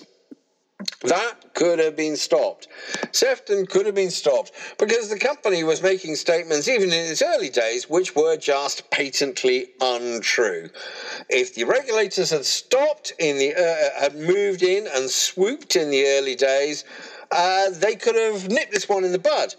[1.02, 2.68] That could have been stopped.
[3.12, 7.50] Sefton could have been stopped because the company was making statements, even in its early
[7.50, 10.70] days, which were just patently untrue.
[11.30, 16.06] If the regulators had stopped in the, uh, had moved in and swooped in the
[16.06, 16.86] early days,
[17.32, 19.54] uh, they could have nipped this one in the bud.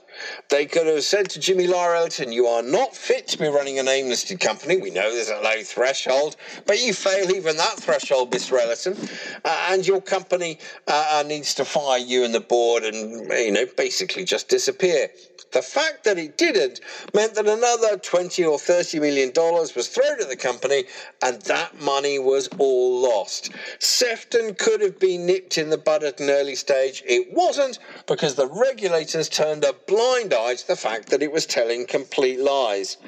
[0.48, 3.88] They could have said to Jimmy Ellerton, You are not fit to be running a
[3.88, 4.76] AIM listed company.
[4.76, 8.60] We know there's a low threshold, but you fail even that threshold, Mr.
[8.60, 8.96] Ellerton,
[9.44, 10.58] uh, and your company
[10.88, 15.08] uh, needs to fire you and the board and, you know, basically just disappear.
[15.52, 16.80] The fact that it didn't
[17.12, 20.84] meant that another 20 or 30 million dollars was thrown at the company,
[21.22, 23.50] and that money was all lost.
[23.80, 27.02] Sefton could have been nipped in the bud at an early stage.
[27.06, 31.46] It wasn't because the regulators turned a blind eye to the fact that it was
[31.46, 32.98] telling complete lies.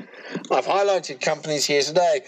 [0.50, 2.22] I've highlighted companies here today,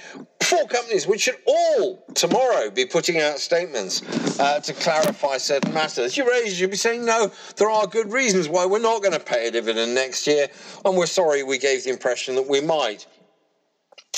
[0.45, 4.03] four companies which should all tomorrow be putting out statements
[4.39, 6.17] uh, to clarify certain matters.
[6.17, 9.21] You raise, you'd be saying, no, there are good reasons why we're not going to
[9.21, 10.49] pay a dividend next year,
[10.85, 13.07] and we're sorry we gave the impression that we might.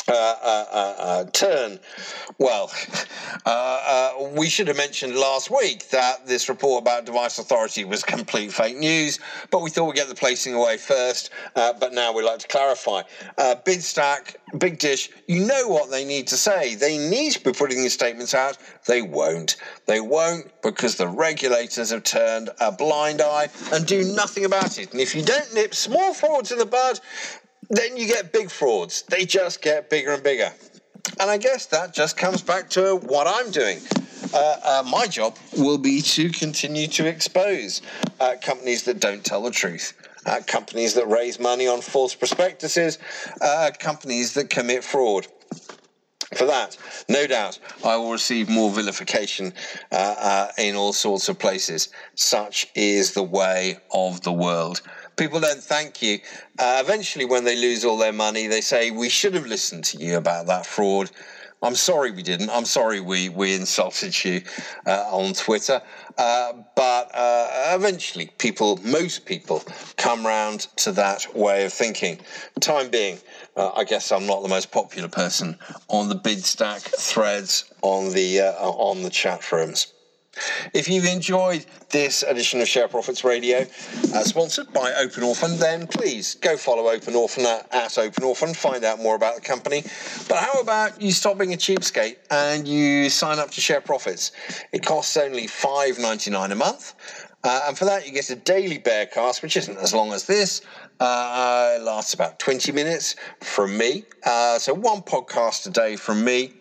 [0.09, 1.81] Uh, uh, uh, uh, Tern.
[2.39, 2.71] Well,
[3.47, 8.05] uh, uh, we should have mentioned last week that this report about device authority was
[8.05, 9.19] complete fake news,
[9.51, 11.31] but we thought we'd get the placing away first.
[11.55, 13.03] but now we'd like to clarify.
[13.39, 16.75] Bidstack, Big Dish, you know what they need to say.
[16.77, 18.59] They need to be putting these statements out.
[18.87, 19.57] They won't.
[19.87, 24.93] They won't because the regulators have turned a blind eye and do nothing about it.
[24.93, 27.01] And if you don't nip small frauds in the bud,
[27.69, 29.03] then you get big frauds.
[29.03, 30.53] They just get bigger and bigger.
[31.21, 33.79] And I guess that just comes back to what I'm doing.
[34.35, 37.81] Uh, uh, my job will be to continue to expose
[38.21, 39.95] uh, companies that don't tell the truth.
[40.27, 42.99] Uh, companies that raise money on false prospectuses,
[43.41, 45.27] uh, companies that commit fraud.
[46.35, 46.77] For that,
[47.09, 49.53] no doubt, I will receive more vilification
[49.93, 51.89] uh, in all sorts of places.
[52.17, 54.83] Such is the way of the world
[55.17, 56.21] people don't thank you.
[56.59, 59.99] Uh, eventually, when they lose all their money, they say, We should have listened to
[59.99, 61.11] you about that fraud.
[61.63, 62.51] I'm sorry we didn't.
[62.51, 64.43] I'm sorry we, we insulted you
[64.87, 65.81] uh, on Twitter.
[66.19, 69.65] Uh, but uh, eventually, people, most people,
[69.97, 72.21] come round to that way of thinking.
[72.61, 73.19] Time being,
[73.57, 75.59] uh, I guess I'm not the most popular person
[75.89, 79.93] on the Bidstack threads on the uh, on the chat forums.
[80.75, 83.61] If you've enjoyed this edition of ShareProphets Radio,
[84.15, 88.55] uh, sponsored by Open Orphan, then please go follow Open Orphan at, at Open Orphan,
[88.55, 89.83] find out more about the company.
[90.29, 94.33] But how about you stop being a cheapskate and you sign up to ShareProphets?
[94.73, 96.95] It costs only $5.99 a month.
[97.45, 100.63] Uh, and for that, you get a daily bearcast, which isn't as long as this.
[100.99, 104.05] Uh, it lasts about 20 minutes from me.
[104.25, 106.53] Uh, so, one podcast a day from me.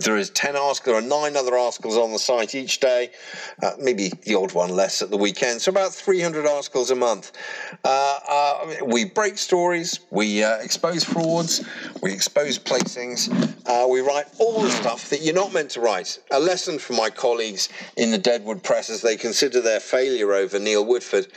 [0.00, 3.10] There is 10 articles, there are nine other articles on the site each day,
[3.62, 7.32] uh, maybe the odd one less at the weekend, so about 300 articles a month.
[7.84, 11.64] Uh, uh, we break stories, we uh, expose frauds,
[12.02, 13.30] we expose placings,
[13.66, 16.18] uh, we write all the stuff that you're not meant to write.
[16.32, 20.58] A lesson for my colleagues in the Deadwood Press as they consider their failure over
[20.58, 21.28] Neil Woodford.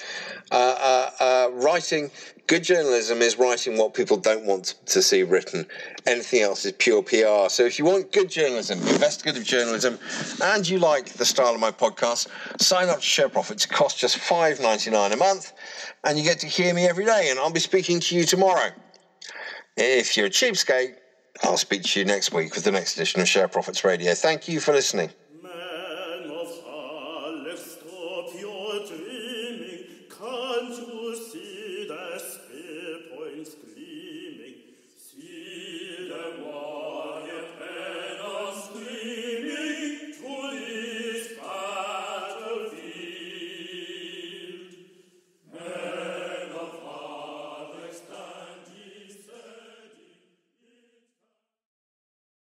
[0.50, 2.10] Uh, writing
[2.48, 5.68] Good journalism is writing what people don't want to see written.
[6.06, 7.50] Anything else is pure PR.
[7.50, 10.00] So if you want good journalism, investigative journalism,
[10.42, 12.30] and you like the style of my podcast,
[12.62, 13.66] sign up to ShareProphets.
[13.66, 15.52] It costs just $5.99 a month,
[16.06, 18.70] and you get to hear me every day, and I'll be speaking to you tomorrow.
[19.76, 20.96] If you're a cheapskate,
[21.44, 24.14] I'll speak to you next week with the next edition of ShareProphets Radio.
[24.14, 25.10] Thank you for listening.